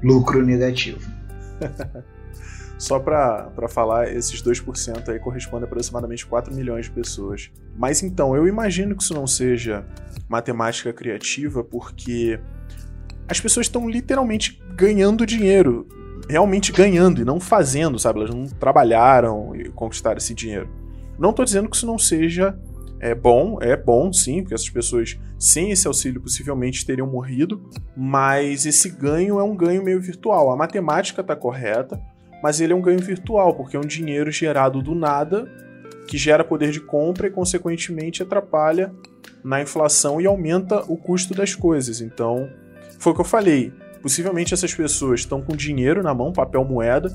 lucro 0.00 0.44
negativo. 0.44 1.00
Só 2.78 3.00
para 3.00 3.50
falar, 3.68 4.14
esses 4.14 4.42
2% 4.42 5.08
aí 5.08 5.18
correspondem 5.18 5.64
a 5.64 5.66
aproximadamente 5.66 6.26
4 6.26 6.54
milhões 6.54 6.86
de 6.86 6.92
pessoas. 6.92 7.50
Mas 7.76 8.02
então, 8.02 8.36
eu 8.36 8.46
imagino 8.46 8.94
que 8.94 9.02
isso 9.02 9.14
não 9.14 9.26
seja 9.26 9.84
matemática 10.28 10.92
criativa, 10.92 11.64
porque 11.64 12.38
as 13.28 13.40
pessoas 13.40 13.66
estão 13.66 13.88
literalmente 13.88 14.62
ganhando 14.76 15.26
dinheiro. 15.26 15.88
Realmente 16.28 16.72
ganhando 16.72 17.20
e 17.20 17.24
não 17.24 17.40
fazendo, 17.40 17.98
sabe? 17.98 18.20
Elas 18.20 18.34
não 18.34 18.46
trabalharam 18.46 19.54
e 19.56 19.68
conquistaram 19.70 20.18
esse 20.18 20.34
dinheiro. 20.34 20.68
Não 21.18 21.30
estou 21.30 21.44
dizendo 21.44 21.68
que 21.68 21.76
isso 21.76 21.86
não 21.86 21.98
seja 21.98 22.56
é 23.00 23.14
bom, 23.14 23.58
é 23.60 23.76
bom 23.76 24.12
sim, 24.12 24.40
porque 24.42 24.54
essas 24.54 24.70
pessoas 24.70 25.18
sem 25.38 25.70
esse 25.70 25.86
auxílio 25.86 26.20
possivelmente 26.20 26.86
teriam 26.86 27.06
morrido, 27.06 27.62
mas 27.96 28.64
esse 28.64 28.88
ganho 28.88 29.38
é 29.38 29.42
um 29.42 29.56
ganho 29.56 29.82
meio 29.82 30.00
virtual. 30.00 30.50
A 30.50 30.56
matemática 30.56 31.20
está 31.20 31.36
correta, 31.36 32.00
mas 32.42 32.60
ele 32.60 32.72
é 32.72 32.76
um 32.76 32.82
ganho 32.82 33.00
virtual, 33.00 33.54
porque 33.54 33.76
é 33.76 33.80
um 33.80 33.86
dinheiro 33.86 34.30
gerado 34.30 34.82
do 34.82 34.94
nada 34.94 35.46
que 36.06 36.18
gera 36.18 36.44
poder 36.44 36.70
de 36.70 36.80
compra 36.80 37.26
e, 37.26 37.30
consequentemente, 37.30 38.22
atrapalha 38.22 38.92
na 39.42 39.60
inflação 39.60 40.20
e 40.20 40.26
aumenta 40.26 40.82
o 40.90 40.96
custo 40.96 41.34
das 41.34 41.54
coisas. 41.54 42.00
Então, 42.00 42.48
foi 42.98 43.12
o 43.12 43.14
que 43.14 43.20
eu 43.20 43.26
falei. 43.26 43.72
Possivelmente 44.02 44.52
essas 44.52 44.74
pessoas 44.74 45.20
estão 45.20 45.40
com 45.40 45.56
dinheiro 45.56 46.02
na 46.02 46.14
mão, 46.14 46.32
papel 46.32 46.64
moeda, 46.64 47.10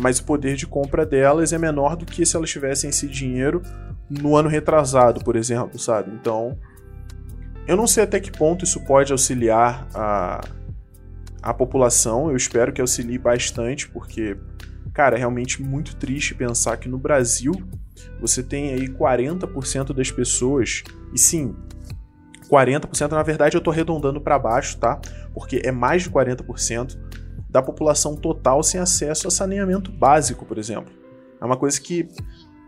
mas 0.00 0.18
o 0.18 0.24
poder 0.24 0.56
de 0.56 0.66
compra 0.66 1.06
delas 1.06 1.52
é 1.52 1.58
menor 1.58 1.96
do 1.96 2.04
que 2.04 2.24
se 2.26 2.36
elas 2.36 2.50
tivessem 2.50 2.90
esse 2.90 3.06
dinheiro 3.06 3.62
no 4.08 4.36
ano 4.36 4.48
retrasado, 4.48 5.22
por 5.24 5.36
exemplo, 5.36 5.78
sabe? 5.78 6.10
Então, 6.12 6.58
eu 7.66 7.76
não 7.76 7.86
sei 7.86 8.04
até 8.04 8.20
que 8.20 8.30
ponto 8.30 8.64
isso 8.64 8.80
pode 8.84 9.12
auxiliar 9.12 9.86
a, 9.94 10.40
a 11.42 11.54
população. 11.54 12.30
Eu 12.30 12.36
espero 12.36 12.72
que 12.72 12.80
auxilie 12.80 13.18
bastante, 13.18 13.88
porque, 13.88 14.36
cara, 14.92 15.16
é 15.16 15.18
realmente 15.18 15.62
muito 15.62 15.96
triste 15.96 16.34
pensar 16.34 16.76
que 16.76 16.88
no 16.88 16.98
Brasil 16.98 17.52
você 18.20 18.42
tem 18.42 18.72
aí 18.72 18.88
40% 18.88 19.94
das 19.94 20.10
pessoas, 20.10 20.82
e 21.12 21.18
sim, 21.18 21.54
40%, 22.50 23.10
na 23.10 23.22
verdade 23.22 23.56
eu 23.56 23.60
tô 23.60 23.70
arredondando 23.70 24.20
para 24.20 24.38
baixo, 24.38 24.78
tá? 24.78 25.00
Porque 25.32 25.62
é 25.64 25.72
mais 25.72 26.02
de 26.02 26.10
40% 26.10 26.98
da 27.48 27.62
população 27.62 28.16
total 28.16 28.62
sem 28.62 28.80
acesso 28.80 29.28
a 29.28 29.30
saneamento 29.30 29.90
básico, 29.90 30.44
por 30.44 30.58
exemplo. 30.58 30.92
É 31.40 31.44
uma 31.44 31.56
coisa 31.56 31.80
que 31.80 32.08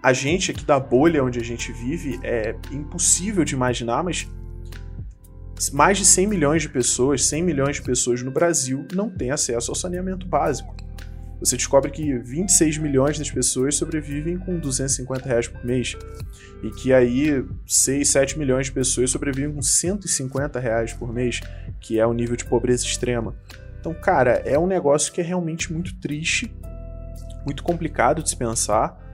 a 0.06 0.12
gente 0.12 0.52
aqui 0.52 0.64
da 0.64 0.78
bolha 0.78 1.24
onde 1.24 1.40
a 1.40 1.42
gente 1.42 1.72
vive 1.72 2.20
é 2.22 2.54
impossível 2.70 3.44
de 3.44 3.54
imaginar, 3.54 4.04
mas 4.04 4.30
mais 5.72 5.98
de 5.98 6.04
100 6.04 6.28
milhões 6.28 6.62
de 6.62 6.68
pessoas, 6.68 7.24
100 7.24 7.42
milhões 7.42 7.76
de 7.76 7.82
pessoas 7.82 8.22
no 8.22 8.30
Brasil 8.30 8.86
não 8.94 9.10
têm 9.10 9.32
acesso 9.32 9.68
ao 9.68 9.74
saneamento 9.74 10.24
básico. 10.24 10.72
Você 11.40 11.56
descobre 11.56 11.90
que 11.90 12.16
26 12.18 12.78
milhões 12.78 13.18
das 13.18 13.32
pessoas 13.32 13.74
sobrevivem 13.74 14.38
com 14.38 14.60
250 14.60 15.28
reais 15.28 15.48
por 15.48 15.64
mês. 15.64 15.96
E 16.62 16.70
que 16.70 16.92
aí 16.92 17.44
6, 17.66 18.08
7 18.08 18.38
milhões 18.38 18.66
de 18.66 18.72
pessoas 18.72 19.10
sobrevivem 19.10 19.52
com 19.52 19.60
150 19.60 20.60
reais 20.60 20.92
por 20.92 21.12
mês, 21.12 21.40
que 21.80 21.98
é 21.98 22.06
o 22.06 22.12
nível 22.12 22.36
de 22.36 22.44
pobreza 22.44 22.84
extrema. 22.84 23.34
Então, 23.80 23.92
cara, 23.92 24.40
é 24.46 24.56
um 24.56 24.68
negócio 24.68 25.12
que 25.12 25.20
é 25.20 25.24
realmente 25.24 25.72
muito 25.72 25.98
triste, 25.98 26.54
muito 27.44 27.64
complicado 27.64 28.22
de 28.22 28.30
se 28.30 28.36
pensar, 28.36 29.04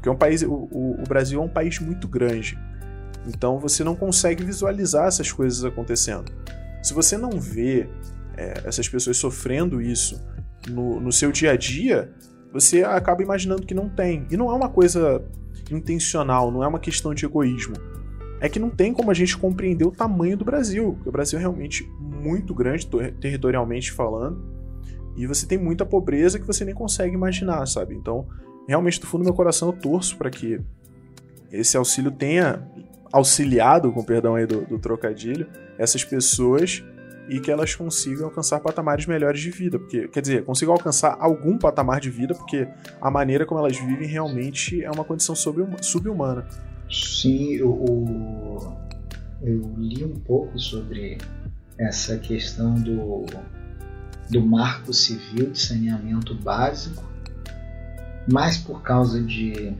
porque 0.00 0.08
é 0.08 0.12
um 0.12 0.16
país, 0.16 0.42
o, 0.42 0.50
o, 0.50 1.04
Brasil 1.06 1.38
é 1.38 1.44
um 1.44 1.48
país 1.48 1.78
muito 1.78 2.08
grande. 2.08 2.58
Então 3.26 3.58
você 3.58 3.84
não 3.84 3.94
consegue 3.94 4.42
visualizar 4.42 5.06
essas 5.06 5.30
coisas 5.30 5.62
acontecendo. 5.62 6.32
Se 6.82 6.94
você 6.94 7.18
não 7.18 7.32
vê 7.32 7.86
é, 8.34 8.62
essas 8.64 8.88
pessoas 8.88 9.18
sofrendo 9.18 9.78
isso 9.82 10.18
no, 10.70 10.98
no 10.98 11.12
seu 11.12 11.30
dia 11.30 11.50
a 11.52 11.56
dia, 11.56 12.10
você 12.50 12.82
acaba 12.82 13.22
imaginando 13.22 13.66
que 13.66 13.74
não 13.74 13.90
tem. 13.90 14.26
E 14.30 14.38
não 14.38 14.50
é 14.50 14.54
uma 14.54 14.70
coisa 14.70 15.22
intencional, 15.70 16.50
não 16.50 16.64
é 16.64 16.66
uma 16.66 16.80
questão 16.80 17.12
de 17.12 17.26
egoísmo. 17.26 17.74
É 18.40 18.48
que 18.48 18.58
não 18.58 18.70
tem 18.70 18.94
como 18.94 19.10
a 19.10 19.14
gente 19.14 19.36
compreender 19.36 19.84
o 19.84 19.90
tamanho 19.90 20.34
do 20.34 20.46
Brasil. 20.46 20.98
O 21.04 21.12
Brasil 21.12 21.38
é 21.38 21.42
realmente 21.42 21.86
muito 22.00 22.54
grande, 22.54 22.86
territorialmente 23.20 23.92
falando. 23.92 24.42
E 25.14 25.26
você 25.26 25.46
tem 25.46 25.58
muita 25.58 25.84
pobreza 25.84 26.38
que 26.38 26.46
você 26.46 26.64
nem 26.64 26.74
consegue 26.74 27.14
imaginar, 27.14 27.66
sabe? 27.66 27.94
Então, 27.94 28.26
realmente, 28.66 29.00
do 29.00 29.06
fundo 29.06 29.22
do 29.22 29.26
meu 29.26 29.34
coração, 29.34 29.68
eu 29.68 29.72
torço 29.72 30.16
para 30.16 30.30
que 30.30 30.60
esse 31.50 31.76
auxílio 31.76 32.10
tenha 32.10 32.66
auxiliado, 33.12 33.92
com 33.92 34.04
perdão 34.04 34.34
aí 34.34 34.46
do, 34.46 34.64
do 34.64 34.78
trocadilho, 34.78 35.46
essas 35.78 36.04
pessoas 36.04 36.82
e 37.28 37.38
que 37.38 37.50
elas 37.50 37.74
consigam 37.76 38.24
alcançar 38.24 38.58
patamares 38.60 39.06
melhores 39.06 39.40
de 39.40 39.50
vida. 39.50 39.78
Porque, 39.78 40.08
quer 40.08 40.20
dizer, 40.20 40.44
consigam 40.44 40.74
alcançar 40.74 41.16
algum 41.20 41.56
patamar 41.56 42.00
de 42.00 42.10
vida, 42.10 42.34
porque 42.34 42.66
a 43.00 43.10
maneira 43.10 43.46
como 43.46 43.60
elas 43.60 43.76
vivem 43.78 44.08
realmente 44.08 44.82
é 44.82 44.90
uma 44.90 45.04
condição 45.04 45.34
subhumana. 45.34 46.46
Sim, 46.90 47.52
eu, 47.54 48.76
eu 49.42 49.74
li 49.78 50.04
um 50.04 50.14
pouco 50.14 50.58
sobre 50.58 51.18
essa 51.78 52.18
questão 52.18 52.74
do, 52.74 53.24
do 54.28 54.44
marco 54.44 54.92
civil 54.92 55.50
de 55.50 55.60
saneamento 55.60 56.34
básico, 56.34 57.04
mais 58.28 58.56
por 58.56 58.82
causa 58.82 59.22
de 59.22 59.74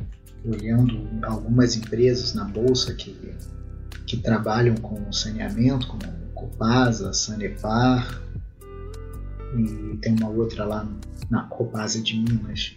olhando 0.45 1.07
algumas 1.23 1.77
empresas 1.77 2.35
na 2.35 2.45
bolsa 2.45 2.95
que, 2.95 3.35
que 4.07 4.17
trabalham 4.17 4.75
com 4.77 5.13
saneamento, 5.13 5.87
como 5.87 6.03
Copasa, 6.35 7.13
Sanepar, 7.13 8.23
e 9.57 9.97
tem 9.99 10.15
uma 10.15 10.31
outra 10.31 10.65
lá 10.65 10.89
na 11.29 11.43
Copasa 11.45 12.01
de 12.01 12.17
Minas. 12.17 12.77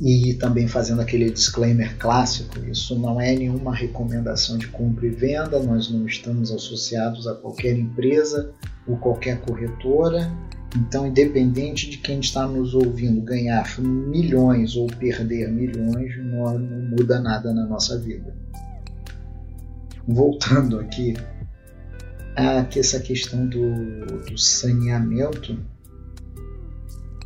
E 0.00 0.34
também 0.34 0.68
fazendo 0.68 1.00
aquele 1.00 1.28
disclaimer 1.30 1.96
clássico: 1.98 2.58
isso 2.70 2.96
não 2.98 3.20
é 3.20 3.34
nenhuma 3.34 3.74
recomendação 3.74 4.56
de 4.56 4.68
compra 4.68 5.06
e 5.06 5.10
venda, 5.10 5.60
nós 5.60 5.90
não 5.90 6.06
estamos 6.06 6.52
associados 6.52 7.26
a 7.26 7.34
qualquer 7.34 7.76
empresa 7.76 8.52
ou 8.86 8.96
qualquer 8.96 9.40
corretora. 9.40 10.30
Então, 10.76 11.06
independente 11.06 11.88
de 11.88 11.98
quem 11.98 12.20
está 12.20 12.46
nos 12.46 12.74
ouvindo 12.74 13.22
ganhar 13.22 13.80
milhões 13.80 14.76
ou 14.76 14.86
perder 14.86 15.50
milhões, 15.50 16.16
não, 16.18 16.58
não 16.58 16.88
muda 16.90 17.20
nada 17.20 17.52
na 17.52 17.66
nossa 17.66 17.98
vida. 17.98 18.34
Voltando 20.06 20.78
aqui 20.78 21.14
a 22.36 22.66
essa 22.76 23.00
questão 23.00 23.46
do, 23.46 24.22
do 24.24 24.38
saneamento 24.38 25.58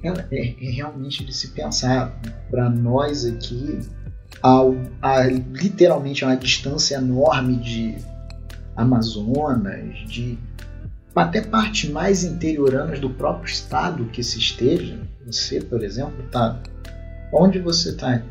ela 0.03 0.27
é, 0.31 0.49
é, 0.49 0.71
realmente 0.71 1.25
de 1.25 1.33
se 1.33 1.49
pensar 1.49 2.21
para 2.51 2.69
nós 2.69 3.25
aqui 3.25 3.79
ao, 4.43 4.75
a, 5.01 5.23
literalmente 5.27 6.25
a 6.25 6.29
uma 6.29 6.37
distância 6.37 6.97
enorme 6.97 7.57
de 7.57 7.97
Amazonas, 8.75 9.97
de 10.09 10.39
até 11.15 11.41
partes 11.41 11.91
mais 11.91 12.25
interioranas 12.25 12.99
do 12.99 13.11
próprio 13.11 13.53
estado 13.53 14.07
que 14.07 14.23
se 14.23 14.39
esteja. 14.39 14.99
Você, 15.27 15.61
por 15.61 15.83
exemplo, 15.83 16.25
está 16.25 16.61
onde 17.33 17.59
você 17.59 17.91
está? 17.91 18.23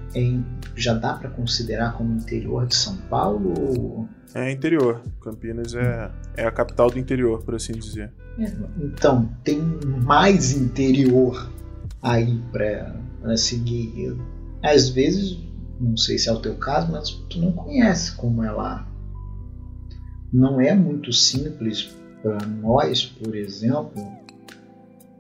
Já 0.76 0.94
dá 0.94 1.14
para 1.14 1.30
considerar 1.30 1.94
como 1.94 2.14
interior 2.14 2.66
de 2.66 2.76
São 2.76 2.98
Paulo? 3.10 3.54
Ou 3.60 4.10
é 4.34 4.52
interior. 4.52 5.02
Campinas 5.22 5.74
é, 5.76 6.10
é 6.38 6.46
a 6.46 6.52
capital 6.52 6.90
do 6.90 6.98
interior, 6.98 7.44
por 7.44 7.56
assim 7.56 7.74
dizer. 7.74 8.12
É, 8.40 8.46
então, 8.78 9.30
tem 9.44 9.62
mais 10.06 10.54
interior 10.54 11.50
aí 12.02 12.42
para 12.52 13.36
seguir. 13.36 14.18
Às 14.64 14.90
vezes, 14.90 15.38
não 15.80 15.98
sei 15.98 16.18
se 16.18 16.30
é 16.30 16.32
o 16.32 16.40
teu 16.40 16.56
caso, 16.56 16.92
mas 16.92 17.10
tu 17.10 17.40
não 17.40 17.52
conhece 17.52 18.16
como 18.16 18.44
é 18.44 18.52
lá. 18.52 18.88
Não 20.32 20.62
é 20.62 20.74
muito 20.74 21.12
simples 21.12 21.94
para 22.22 22.46
nós, 22.46 23.04
por 23.04 23.36
exemplo, 23.36 24.12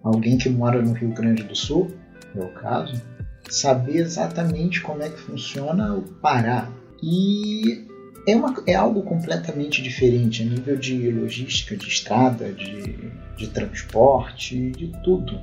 alguém 0.03 0.37
que 0.37 0.49
mora 0.49 0.81
no 0.81 0.93
Rio 0.93 1.13
Grande 1.13 1.43
do 1.43 1.55
Sul, 1.55 1.91
é 2.35 2.39
o 2.39 2.49
caso, 2.53 3.01
saber 3.49 3.97
exatamente 3.97 4.81
como 4.81 5.03
é 5.03 5.09
que 5.09 5.19
funciona 5.19 5.95
o 5.95 6.01
Pará. 6.01 6.69
E 7.03 7.85
é, 8.27 8.35
uma, 8.35 8.53
é 8.67 8.75
algo 8.75 9.01
completamente 9.03 9.81
diferente 9.81 10.43
a 10.43 10.45
nível 10.45 10.77
de 10.77 11.11
logística, 11.11 11.75
de 11.75 11.87
estrada, 11.87 12.51
de, 12.51 13.11
de 13.35 13.47
transporte, 13.47 14.71
de 14.71 14.87
tudo. 15.03 15.39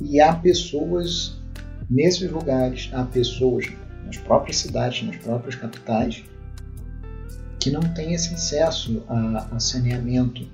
E 0.00 0.20
há 0.20 0.34
pessoas 0.34 1.38
nesses 1.88 2.30
lugares, 2.30 2.90
há 2.92 3.04
pessoas 3.04 3.66
nas 4.04 4.16
próprias 4.16 4.58
cidades, 4.58 5.06
nas 5.06 5.16
próprias 5.16 5.54
capitais, 5.54 6.24
que 7.60 7.70
não 7.70 7.80
têm 7.80 8.14
esse 8.14 8.34
acesso 8.34 9.02
a, 9.06 9.48
a 9.52 9.60
saneamento, 9.60 10.48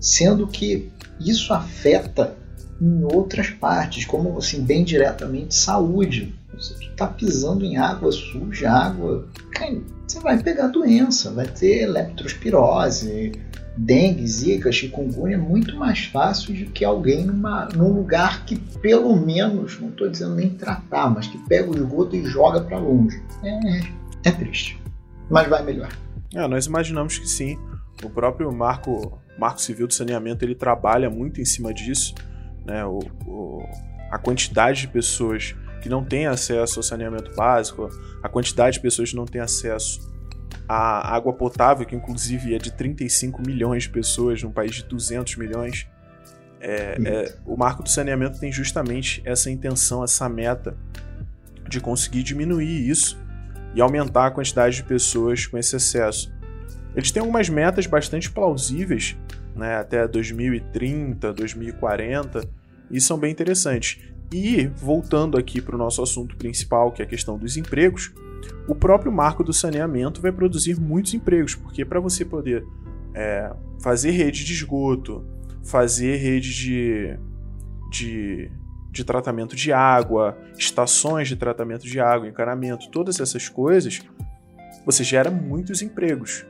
sendo 0.00 0.46
que 0.46 0.90
isso 1.20 1.52
afeta 1.52 2.36
em 2.80 3.04
outras 3.04 3.50
partes, 3.50 4.04
como 4.04 4.38
assim, 4.38 4.64
bem 4.64 4.84
diretamente 4.84 5.54
saúde. 5.54 6.34
Você 6.54 6.74
está 6.84 7.06
pisando 7.06 7.64
em 7.64 7.76
água 7.76 8.12
suja, 8.12 8.70
água 8.70 9.28
você 10.06 10.20
vai 10.20 10.42
pegar 10.42 10.66
doença, 10.66 11.30
vai 11.30 11.46
ter 11.46 11.86
leptospirose, 11.86 13.32
dengue, 13.76 14.26
zika, 14.26 14.70
chikungunya, 14.70 15.38
muito 15.38 15.76
mais 15.76 16.04
fácil 16.04 16.54
do 16.54 16.70
que 16.70 16.84
alguém 16.84 17.24
numa, 17.24 17.66
num 17.74 17.92
lugar 17.92 18.44
que 18.44 18.56
pelo 18.56 19.16
menos, 19.16 19.80
não 19.80 19.88
estou 19.88 20.10
dizendo 20.10 20.34
nem 20.34 20.50
tratar, 20.50 21.08
mas 21.08 21.26
que 21.26 21.38
pega 21.48 21.70
o 21.70 21.76
esgoto 21.76 22.14
e 22.14 22.24
joga 22.24 22.60
para 22.60 22.78
longe. 22.78 23.22
É, 23.42 24.28
é 24.28 24.30
triste, 24.30 24.78
mas 25.30 25.48
vai 25.48 25.64
melhor. 25.64 25.90
É, 26.34 26.46
nós 26.48 26.66
imaginamos 26.66 27.18
que 27.18 27.26
sim. 27.26 27.58
O 28.02 28.10
próprio 28.10 28.50
Marco, 28.52 29.20
Marco 29.38 29.60
Civil 29.60 29.86
do 29.86 29.94
Saneamento 29.94 30.44
ele 30.44 30.54
trabalha 30.54 31.10
muito 31.10 31.40
em 31.40 31.44
cima 31.44 31.72
disso. 31.72 32.14
Né? 32.64 32.84
O, 32.84 33.00
o, 33.26 33.68
a 34.10 34.18
quantidade 34.18 34.82
de 34.82 34.88
pessoas 34.88 35.54
que 35.82 35.88
não 35.88 36.04
têm 36.04 36.26
acesso 36.26 36.78
ao 36.78 36.82
saneamento 36.82 37.34
básico, 37.34 37.88
a 38.22 38.28
quantidade 38.28 38.74
de 38.74 38.80
pessoas 38.80 39.10
que 39.10 39.16
não 39.16 39.26
têm 39.26 39.40
acesso 39.40 40.12
à 40.68 41.14
água 41.14 41.32
potável, 41.32 41.84
que 41.84 41.94
inclusive 41.94 42.54
é 42.54 42.58
de 42.58 42.72
35 42.72 43.42
milhões 43.44 43.84
de 43.84 43.90
pessoas 43.90 44.42
num 44.42 44.52
país 44.52 44.76
de 44.76 44.84
200 44.84 45.36
milhões. 45.36 45.88
É, 46.60 46.96
é, 47.04 47.36
o 47.44 47.56
marco 47.56 47.82
do 47.82 47.88
saneamento 47.88 48.38
tem 48.38 48.52
justamente 48.52 49.20
essa 49.24 49.50
intenção, 49.50 50.04
essa 50.04 50.28
meta 50.28 50.76
de 51.68 51.80
conseguir 51.80 52.22
diminuir 52.22 52.88
isso 52.88 53.21
e 53.74 53.80
aumentar 53.80 54.26
a 54.26 54.30
quantidade 54.30 54.76
de 54.76 54.84
pessoas 54.84 55.46
com 55.46 55.58
esse 55.58 55.76
acesso. 55.76 56.32
Eles 56.94 57.10
têm 57.10 57.20
algumas 57.20 57.48
metas 57.48 57.86
bastante 57.86 58.30
plausíveis, 58.30 59.16
né, 59.56 59.76
até 59.76 60.06
2030, 60.06 61.32
2040, 61.32 62.48
e 62.90 63.00
são 63.00 63.18
bem 63.18 63.32
interessantes. 63.32 63.98
E, 64.32 64.66
voltando 64.76 65.38
aqui 65.38 65.60
para 65.60 65.74
o 65.74 65.78
nosso 65.78 66.02
assunto 66.02 66.36
principal, 66.36 66.90
que 66.92 67.02
é 67.02 67.04
a 67.04 67.08
questão 67.08 67.38
dos 67.38 67.56
empregos, 67.56 68.12
o 68.66 68.74
próprio 68.74 69.12
marco 69.12 69.44
do 69.44 69.52
saneamento 69.52 70.20
vai 70.20 70.32
produzir 70.32 70.78
muitos 70.78 71.14
empregos, 71.14 71.54
porque 71.54 71.84
para 71.84 72.00
você 72.00 72.24
poder 72.24 72.64
é, 73.14 73.52
fazer 73.82 74.10
rede 74.12 74.44
de 74.44 74.52
esgoto, 74.52 75.24
fazer 75.64 76.16
rede 76.16 76.54
de, 76.54 77.18
de, 77.90 78.50
de 78.92 79.02
tratamento 79.04 79.56
de 79.56 79.72
água, 79.72 80.38
estações 80.56 81.26
de 81.26 81.34
tratamento 81.34 81.84
de 81.86 81.98
água, 81.98 82.28
encanamento, 82.28 82.90
todas 82.90 83.18
essas 83.18 83.48
coisas, 83.48 84.00
você 84.84 85.02
gera 85.02 85.30
muitos 85.30 85.80
empregos. 85.80 86.44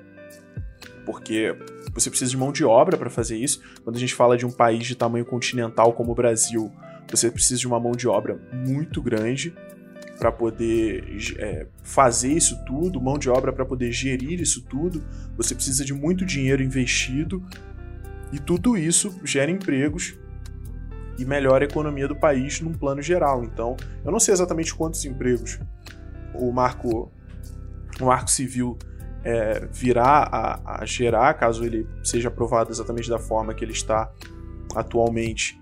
porque 1.05 1.57
você 1.93 2.09
precisa 2.09 2.31
de 2.31 2.37
mão 2.37 2.53
de 2.53 2.65
obra 2.65 2.97
para 2.97 3.11
fazer 3.11 3.37
isso. 3.37 3.61
Quando 3.83 3.97
a 3.97 3.99
gente 3.99 4.15
fala 4.15 4.37
de 4.37 4.47
um 4.47 4.51
país 4.51 4.87
de 4.87 4.95
tamanho 4.95 5.25
continental 5.25 5.93
como 5.93 6.13
o 6.13 6.15
Brasil, 6.15 6.73
você 7.11 7.31
precisa 7.31 7.59
de 7.61 7.67
uma 7.67 7.81
mão 7.81 7.93
de 7.93 8.07
obra 8.07 8.41
muito 8.53 9.03
grande 9.03 9.53
para 10.17 10.31
poder 10.31 11.05
é, 11.39 11.67
fazer 11.83 12.33
isso 12.33 12.65
tudo, 12.65 13.01
mão 13.01 13.19
de 13.19 13.29
obra 13.29 13.53
para 13.53 13.65
poder 13.65 13.91
gerir 13.91 14.41
isso 14.41 14.63
tudo. 14.63 15.05
Você 15.37 15.55
precisa 15.55 15.85
de 15.85 15.93
muito 15.93 16.25
dinheiro 16.25 16.63
investido 16.63 17.45
e 18.33 18.39
tudo 18.39 18.77
isso 18.77 19.21
gera 19.25 19.51
empregos 19.51 20.17
e 21.19 21.25
melhora 21.25 21.65
a 21.65 21.69
economia 21.69 22.09
do 22.09 22.17
país 22.17 22.61
num 22.61 22.73
plano 22.73 23.03
geral. 23.03 23.45
Então, 23.45 23.77
eu 24.05 24.11
não 24.11 24.21
sei 24.21 24.35
exatamente 24.35 24.75
quantos 24.75 25.05
empregos 25.05 25.59
o 26.35 26.51
marco, 26.51 27.11
o 28.01 28.05
marco 28.05 28.31
civil 28.31 28.79
é, 29.25 29.67
virá 29.71 30.29
a, 30.31 30.83
a 30.83 30.85
gerar, 30.85 31.35
caso 31.35 31.65
ele 31.65 31.87
seja 32.03 32.29
aprovado 32.29 32.71
exatamente 32.71 33.09
da 33.09 33.19
forma 33.19 33.55
que 33.55 33.65
ele 33.65 33.73
está 33.73 34.11
atualmente, 34.75 35.61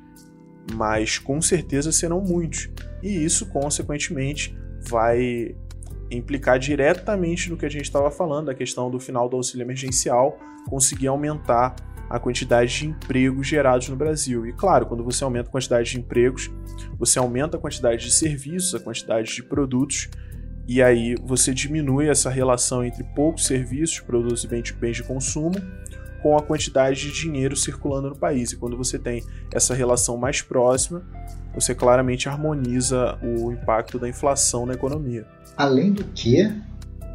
mas 0.75 1.19
com 1.19 1.41
certeza 1.43 1.93
serão 1.93 2.21
muitos. 2.21 2.71
E 3.03 3.25
isso, 3.25 3.47
consequentemente, 3.47 4.57
vai 4.81 5.55
implicar 6.11 6.59
diretamente 6.59 7.51
no 7.51 7.57
que 7.57 7.67
a 7.67 7.69
gente 7.69 7.85
estava 7.85 8.11
falando, 8.11 8.51
a 8.51 8.55
questão 8.55 8.91
do 8.91 8.99
final 8.99 9.29
do 9.29 9.37
auxílio 9.37 9.65
emergencial, 9.65 10.39
conseguir 10.69 11.07
aumentar 11.09 11.75
a 12.11 12.19
quantidade 12.19 12.77
de 12.77 12.87
empregos 12.89 13.47
gerados 13.47 13.89
no 13.89 13.97
Brasil. 13.97 14.45
E 14.45 14.53
claro, 14.53 14.85
quando 14.85 15.03
você 15.05 15.25
aumenta 15.25 15.49
a 15.49 15.53
quantidade 15.53 15.93
de 15.93 15.99
empregos, 15.99 16.51
você 16.99 17.19
aumenta 17.19 17.57
a 17.57 17.61
quantidade 17.61 18.05
de 18.05 18.11
serviços, 18.11 18.75
a 18.75 18.81
quantidade 18.81 19.33
de 19.33 19.43
produtos 19.45 20.11
e 20.71 20.81
aí 20.81 21.17
você 21.25 21.53
diminui 21.53 22.09
essa 22.09 22.31
relação 22.31 22.85
entre 22.85 23.03
poucos 23.03 23.45
serviços, 23.45 23.99
produtos 23.99 24.45
e 24.45 24.47
bens 24.47 24.97
de 24.97 25.03
consumo 25.03 25.57
com 26.23 26.37
a 26.37 26.43
quantidade 26.43 27.01
de 27.01 27.13
dinheiro 27.13 27.57
circulando 27.57 28.11
no 28.11 28.17
país. 28.17 28.53
E 28.53 28.57
quando 28.57 28.77
você 28.77 28.97
tem 28.97 29.21
essa 29.53 29.75
relação 29.75 30.17
mais 30.17 30.43
próxima, 30.43 31.03
você 31.53 31.75
claramente 31.75 32.29
harmoniza 32.29 33.19
o 33.21 33.51
impacto 33.51 33.99
da 33.99 34.09
inflação 34.09 34.65
na 34.65 34.75
economia. 34.75 35.27
Além 35.57 35.93
do 35.93 36.05
que, 36.05 36.49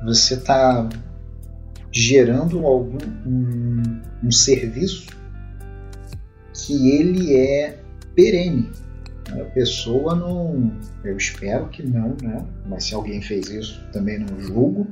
você 0.03 0.33
está 0.33 0.89
gerando 1.95 2.65
algum 2.65 2.97
um, 3.25 4.01
um 4.21 4.31
serviço 4.31 5.07
que 6.53 6.91
ele 6.91 7.33
é 7.35 7.79
perene. 8.13 8.69
A 9.31 9.45
pessoa 9.45 10.13
não. 10.13 10.71
Eu 11.03 11.15
espero 11.17 11.67
que 11.69 11.81
não, 11.81 12.15
né? 12.21 12.45
Mas 12.67 12.85
se 12.85 12.93
alguém 12.93 13.21
fez 13.21 13.49
isso, 13.49 13.81
também 13.91 14.19
não 14.19 14.39
julgo. 14.39 14.85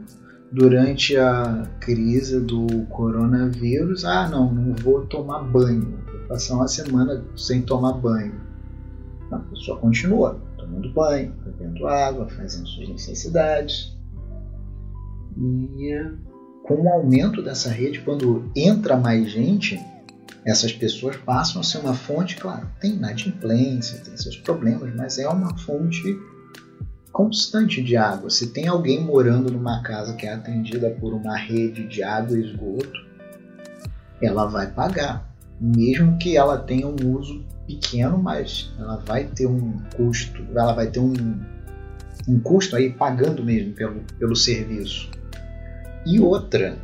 Durante 0.51 1.17
a 1.17 1.67
crise 1.79 2.39
do 2.39 2.67
coronavírus, 2.89 4.05
ah, 4.05 4.29
não, 4.29 4.53
não 4.53 4.73
vou 4.75 5.05
tomar 5.05 5.39
banho. 5.43 5.97
Vou 6.05 6.27
passar 6.27 6.55
uma 6.55 6.67
semana 6.67 7.23
sem 7.35 7.61
tomar 7.61 7.93
banho. 7.93 8.33
A 9.31 9.39
pessoa 9.39 9.79
continua 9.79 10.39
tomando 10.57 10.93
banho, 10.93 11.33
bebendo 11.43 11.87
água, 11.87 12.29
fazendo 12.29 12.67
suas 12.67 12.89
necessidades. 12.89 13.97
E 15.35 15.91
com 16.63 16.75
o 16.75 16.89
aumento 16.89 17.41
dessa 17.41 17.69
rede, 17.69 17.99
quando 17.99 18.49
entra 18.55 18.95
mais 18.95 19.29
gente, 19.29 19.79
essas 20.45 20.71
pessoas 20.71 21.15
passam 21.17 21.61
a 21.61 21.63
ser 21.63 21.79
uma 21.79 21.93
fonte, 21.93 22.37
claro, 22.37 22.67
tem 22.79 22.93
inadimplência, 22.93 23.99
tem 23.99 24.15
seus 24.17 24.37
problemas, 24.37 24.93
mas 24.95 25.19
é 25.19 25.27
uma 25.27 25.57
fonte 25.57 26.17
constante 27.11 27.83
de 27.83 27.95
água. 27.95 28.29
Se 28.29 28.47
tem 28.47 28.67
alguém 28.67 29.01
morando 29.01 29.51
numa 29.51 29.83
casa 29.83 30.15
que 30.15 30.25
é 30.25 30.33
atendida 30.33 30.89
por 30.89 31.13
uma 31.13 31.37
rede 31.37 31.87
de 31.87 32.01
água 32.01 32.37
e 32.37 32.45
esgoto, 32.45 33.05
ela 34.21 34.45
vai 34.45 34.71
pagar, 34.71 35.29
mesmo 35.59 36.17
que 36.17 36.35
ela 36.35 36.57
tenha 36.57 36.87
um 36.87 36.95
uso 37.17 37.45
pequeno, 37.67 38.17
mas 38.17 38.73
ela 38.79 38.97
vai 38.97 39.25
ter 39.25 39.45
um 39.45 39.77
custo, 39.95 40.43
ela 40.55 40.73
vai 40.73 40.87
ter 40.87 40.99
um, 40.99 41.13
um 42.27 42.39
custo 42.39 42.75
aí 42.75 42.89
pagando 42.89 43.43
mesmo 43.43 43.73
pelo, 43.73 44.01
pelo 44.17 44.35
serviço. 44.35 45.09
E 46.05 46.19
outra, 46.19 46.77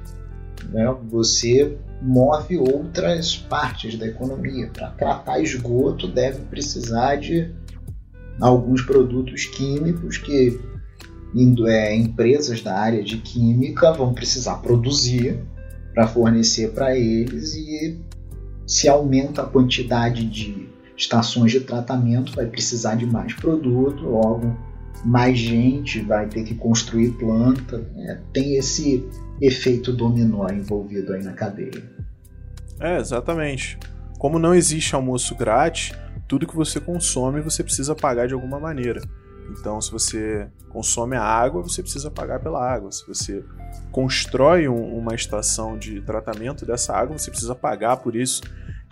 né, 0.69 0.95
você 1.09 1.77
move 2.01 2.57
outras 2.57 3.35
partes 3.35 3.97
da 3.97 4.07
economia. 4.07 4.69
Para 4.73 4.91
tratar 4.91 5.39
esgoto, 5.39 6.07
deve 6.07 6.41
precisar 6.45 7.17
de 7.17 7.53
alguns 8.39 8.81
produtos 8.81 9.45
químicos 9.45 10.17
que 10.17 10.59
é, 11.67 11.95
empresas 11.95 12.61
da 12.61 12.75
área 12.75 13.03
de 13.03 13.17
química 13.17 13.91
vão 13.91 14.13
precisar 14.13 14.55
produzir 14.55 15.39
para 15.93 16.07
fornecer 16.07 16.71
para 16.71 16.97
eles 16.97 17.53
e 17.55 17.99
se 18.65 18.87
aumenta 18.87 19.41
a 19.41 19.45
quantidade 19.45 20.25
de 20.25 20.69
estações 20.95 21.51
de 21.51 21.61
tratamento, 21.61 22.35
vai 22.35 22.45
precisar 22.45 22.95
de 22.95 23.05
mais 23.05 23.33
produto, 23.33 24.03
logo 24.03 24.55
mais 25.03 25.37
gente 25.37 26.01
vai 26.01 26.27
ter 26.27 26.43
que 26.43 26.55
construir 26.55 27.11
planta. 27.11 27.79
Né? 27.95 28.21
Tem 28.33 28.55
esse 28.57 29.07
efeito 29.41 29.93
dominó 29.93 30.47
envolvido 30.49 31.13
aí 31.13 31.23
na 31.23 31.33
cadeia. 31.33 31.83
É, 32.79 32.97
exatamente. 32.97 33.77
Como 34.17 34.37
não 34.37 34.53
existe 34.53 34.95
almoço 34.95 35.35
grátis, 35.35 35.93
tudo 36.27 36.47
que 36.47 36.55
você 36.55 36.79
consome 36.79 37.41
você 37.41 37.63
precisa 37.63 37.95
pagar 37.95 38.27
de 38.27 38.33
alguma 38.33 38.59
maneira. 38.59 39.01
Então, 39.51 39.81
se 39.81 39.91
você 39.91 40.47
consome 40.69 41.15
a 41.15 41.23
água, 41.23 41.63
você 41.63 41.81
precisa 41.81 42.11
pagar 42.11 42.39
pela 42.39 42.63
água. 42.63 42.91
Se 42.91 43.07
você 43.07 43.43
constrói 43.91 44.67
um, 44.67 44.97
uma 44.97 45.15
estação 45.15 45.77
de 45.77 46.01
tratamento 46.01 46.65
dessa 46.65 46.95
água, 46.95 47.17
você 47.17 47.31
precisa 47.31 47.55
pagar 47.55 47.97
por 47.97 48.15
isso. 48.15 48.43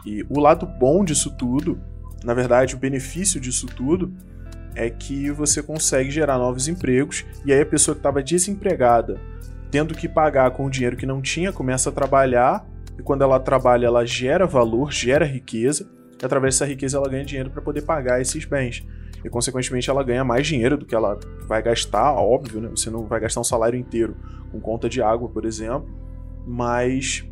E 0.05 0.25
o 0.29 0.39
lado 0.39 0.65
bom 0.65 1.05
disso 1.05 1.29
tudo, 1.37 1.79
na 2.23 2.33
verdade, 2.33 2.75
o 2.75 2.79
benefício 2.79 3.39
disso 3.39 3.67
tudo, 3.67 4.11
é 4.77 4.89
que 4.89 5.31
você 5.31 5.61
consegue 5.61 6.11
gerar 6.11 6.37
novos 6.37 6.67
empregos 6.67 7.25
e 7.45 7.51
aí 7.51 7.61
a 7.61 7.65
pessoa 7.65 7.95
que 7.95 7.99
estava 7.99 8.21
desempregada 8.21 9.19
tendo 9.71 9.93
que 9.93 10.07
pagar 10.07 10.51
com 10.51 10.65
o 10.65 10.69
dinheiro 10.69 10.95
que 10.95 11.05
não 11.05 11.21
tinha, 11.21 11.51
começa 11.51 11.89
a 11.89 11.91
trabalhar, 11.91 12.65
e 12.97 13.03
quando 13.03 13.21
ela 13.21 13.39
trabalha, 13.39 13.85
ela 13.87 14.05
gera 14.05 14.45
valor, 14.45 14.91
gera 14.91 15.25
riqueza, 15.25 15.89
e 16.21 16.25
através 16.25 16.55
dessa 16.55 16.65
riqueza 16.65 16.97
ela 16.97 17.09
ganha 17.09 17.25
dinheiro 17.25 17.49
para 17.49 17.61
poder 17.61 17.83
pagar 17.83 18.21
esses 18.21 18.45
bens. 18.45 18.85
E, 19.23 19.29
consequentemente, 19.29 19.89
ela 19.89 20.03
ganha 20.03 20.23
mais 20.23 20.47
dinheiro 20.47 20.77
do 20.77 20.85
que 20.85 20.95
ela 20.95 21.19
vai 21.47 21.61
gastar, 21.61 22.13
óbvio, 22.13 22.61
né? 22.61 22.69
Você 22.69 22.89
não 22.89 23.05
vai 23.05 23.19
gastar 23.19 23.41
um 23.41 23.43
salário 23.43 23.77
inteiro 23.77 24.15
com 24.51 24.59
conta 24.59 24.87
de 24.87 25.01
água, 25.01 25.27
por 25.27 25.45
exemplo, 25.45 25.89
mas 26.45 27.27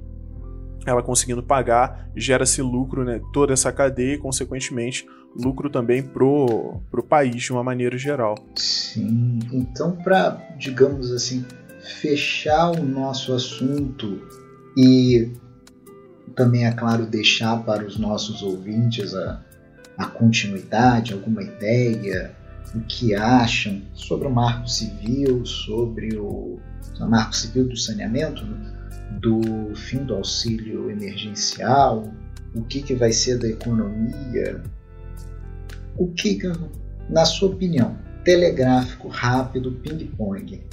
ela 0.85 1.01
conseguindo 1.01 1.41
pagar, 1.41 2.09
gera-se 2.15 2.61
lucro, 2.61 3.03
né? 3.03 3.21
Toda 3.31 3.53
essa 3.53 3.71
cadeia 3.71 4.15
e, 4.15 4.17
consequentemente, 4.17 5.07
lucro 5.35 5.69
também 5.69 6.01
pro, 6.01 6.79
pro 6.89 7.03
país 7.03 7.43
de 7.43 7.51
uma 7.51 7.63
maneira 7.63 7.97
geral. 7.97 8.35
Sim, 8.55 9.39
então 9.51 9.91
para, 9.91 10.41
digamos 10.57 11.11
assim, 11.11 11.45
fechar 11.99 12.71
o 12.71 12.83
nosso 12.83 13.33
assunto 13.33 14.21
e 14.77 15.31
também, 16.35 16.65
é 16.65 16.71
claro, 16.71 17.05
deixar 17.05 17.63
para 17.63 17.85
os 17.85 17.97
nossos 17.97 18.41
ouvintes 18.43 19.13
a, 19.13 19.41
a 19.97 20.05
continuidade, 20.05 21.13
alguma 21.13 21.41
ideia, 21.41 22.35
o 22.73 22.81
que 22.81 23.15
acham 23.15 23.81
sobre 23.93 24.27
o 24.27 24.31
marco 24.31 24.67
civil, 24.67 25.45
sobre 25.45 26.17
o, 26.17 26.59
o 26.99 27.05
marco 27.07 27.35
civil 27.35 27.67
do 27.67 27.77
saneamento, 27.77 28.43
do 29.21 29.73
fim 29.75 29.99
do 29.99 30.15
auxílio 30.15 30.89
emergencial, 30.89 32.11
o 32.53 32.63
que, 32.63 32.81
que 32.81 32.95
vai 32.95 33.11
ser 33.11 33.37
da 33.37 33.47
economia, 33.47 34.61
o 35.97 36.07
que, 36.07 36.39
na 37.09 37.25
sua 37.25 37.49
opinião, 37.49 37.97
telegráfico, 38.23 39.07
rápido, 39.07 39.71
ping-pong, 39.71 40.63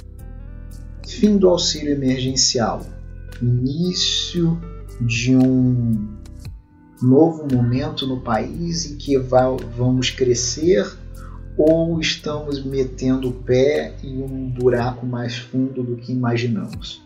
fim 1.07 1.37
do 1.37 1.49
auxílio 1.49 1.93
emergencial, 1.93 2.85
início 3.41 4.59
de 5.01 5.35
um 5.35 6.07
novo 7.01 7.47
momento 7.53 8.07
no 8.07 8.21
país 8.21 8.89
em 8.89 8.95
que 8.97 9.17
vamos 9.17 10.09
crescer? 10.09 10.97
Ou 11.55 11.99
estamos 11.99 12.63
metendo 12.63 13.29
o 13.29 13.31
pé 13.31 13.93
em 14.03 14.23
um 14.23 14.49
buraco 14.49 15.05
mais 15.05 15.37
fundo 15.37 15.83
do 15.83 15.95
que 15.97 16.11
imaginamos? 16.11 17.02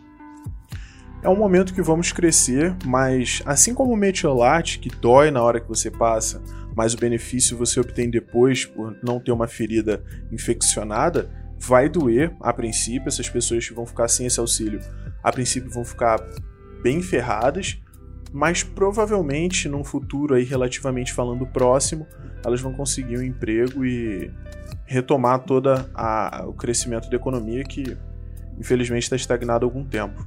É 1.27 1.29
um 1.29 1.35
momento 1.35 1.73
que 1.73 1.81
vamos 1.81 2.13
crescer, 2.13 2.73
mas 2.85 3.41
assim 3.45 3.73
como 3.73 3.91
o 3.91 3.97
metiolate, 3.97 4.79
que 4.79 4.87
dói 4.87 5.29
na 5.29 5.43
hora 5.43 5.59
que 5.59 5.67
você 5.67 5.91
passa, 5.91 6.41
mas 6.73 6.93
o 6.93 6.97
benefício 6.97 7.57
você 7.57 7.81
obtém 7.81 8.09
depois 8.09 8.65
por 8.65 8.95
não 9.03 9.19
ter 9.19 9.33
uma 9.33 9.45
ferida 9.45 10.01
infeccionada, 10.31 11.29
vai 11.59 11.89
doer 11.89 12.33
a 12.39 12.53
princípio, 12.53 13.09
essas 13.09 13.27
pessoas 13.27 13.67
que 13.67 13.73
vão 13.73 13.85
ficar 13.85 14.07
sem 14.07 14.25
esse 14.25 14.39
auxílio, 14.39 14.79
a 15.21 15.29
princípio 15.29 15.69
vão 15.69 15.83
ficar 15.83 16.17
bem 16.81 17.01
ferradas, 17.01 17.77
mas 18.31 18.63
provavelmente 18.63 19.67
num 19.67 19.83
futuro 19.83 20.33
aí 20.33 20.45
relativamente 20.45 21.11
falando 21.11 21.45
próximo, 21.45 22.07
elas 22.45 22.61
vão 22.61 22.71
conseguir 22.71 23.17
um 23.17 23.21
emprego 23.21 23.83
e 23.83 24.31
retomar 24.85 25.39
toda 25.39 25.89
a, 25.93 26.45
o 26.47 26.53
crescimento 26.53 27.09
da 27.09 27.17
economia 27.17 27.65
que 27.65 27.97
infelizmente 28.57 29.03
está 29.03 29.17
estagnado 29.17 29.65
há 29.65 29.67
algum 29.67 29.83
tempo. 29.83 30.25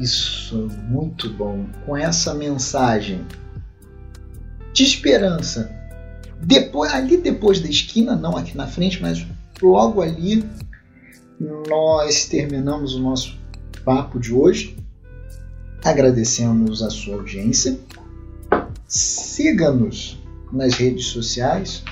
Isso, 0.00 0.68
muito 0.88 1.28
bom. 1.28 1.66
Com 1.84 1.94
essa 1.94 2.32
mensagem 2.32 3.26
de 4.72 4.84
esperança. 4.84 5.70
Depois, 6.42 6.92
ali 6.92 7.18
depois 7.18 7.60
da 7.60 7.68
esquina, 7.68 8.16
não 8.16 8.36
aqui 8.36 8.56
na 8.56 8.66
frente, 8.66 9.02
mas 9.02 9.26
logo 9.60 10.00
ali, 10.00 10.44
nós 11.68 12.24
terminamos 12.26 12.94
o 12.94 13.00
nosso 13.00 13.38
papo 13.84 14.18
de 14.18 14.32
hoje. 14.32 14.76
Agradecemos 15.84 16.82
a 16.82 16.88
sua 16.88 17.16
audiência. 17.16 17.78
Siga-nos 18.86 20.18
nas 20.52 20.74
redes 20.74 21.06
sociais, 21.06 21.82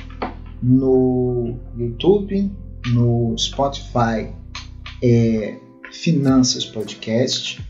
no 0.62 1.56
YouTube, 1.76 2.50
no 2.86 3.34
Spotify, 3.36 4.32
é 5.02 5.58
Finanças 5.92 6.64
Podcast 6.64 7.62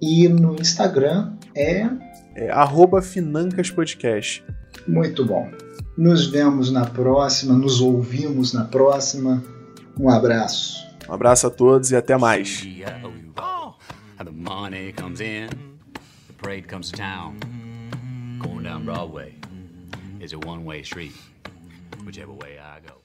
e 0.00 0.28
no 0.28 0.54
Instagram 0.54 1.32
é, 1.54 1.88
é 2.34 2.50
arroba 2.50 3.02
Financas 3.02 3.70
Podcast. 3.70 4.44
Muito 4.86 5.24
bom. 5.24 5.50
Nos 5.96 6.26
vemos 6.26 6.70
na 6.70 6.86
próxima, 6.86 7.54
nos 7.54 7.80
ouvimos 7.80 8.52
na 8.52 8.64
próxima. 8.64 9.42
Um 9.98 10.08
abraço. 10.08 10.86
Um 11.08 11.12
abraço 11.12 11.46
a 11.46 11.50
todos 11.50 11.90
e 11.90 11.96
até 11.96 12.16
mais. 12.16 12.62
Going 18.40 18.62
down 18.62 18.86
Broadway 18.86 19.34
is 20.18 20.32
a 20.32 20.38
one-way 20.38 20.82
street, 20.82 21.12
whichever 22.06 22.32
way 22.32 22.58
I 22.58 22.80
go. 22.80 22.99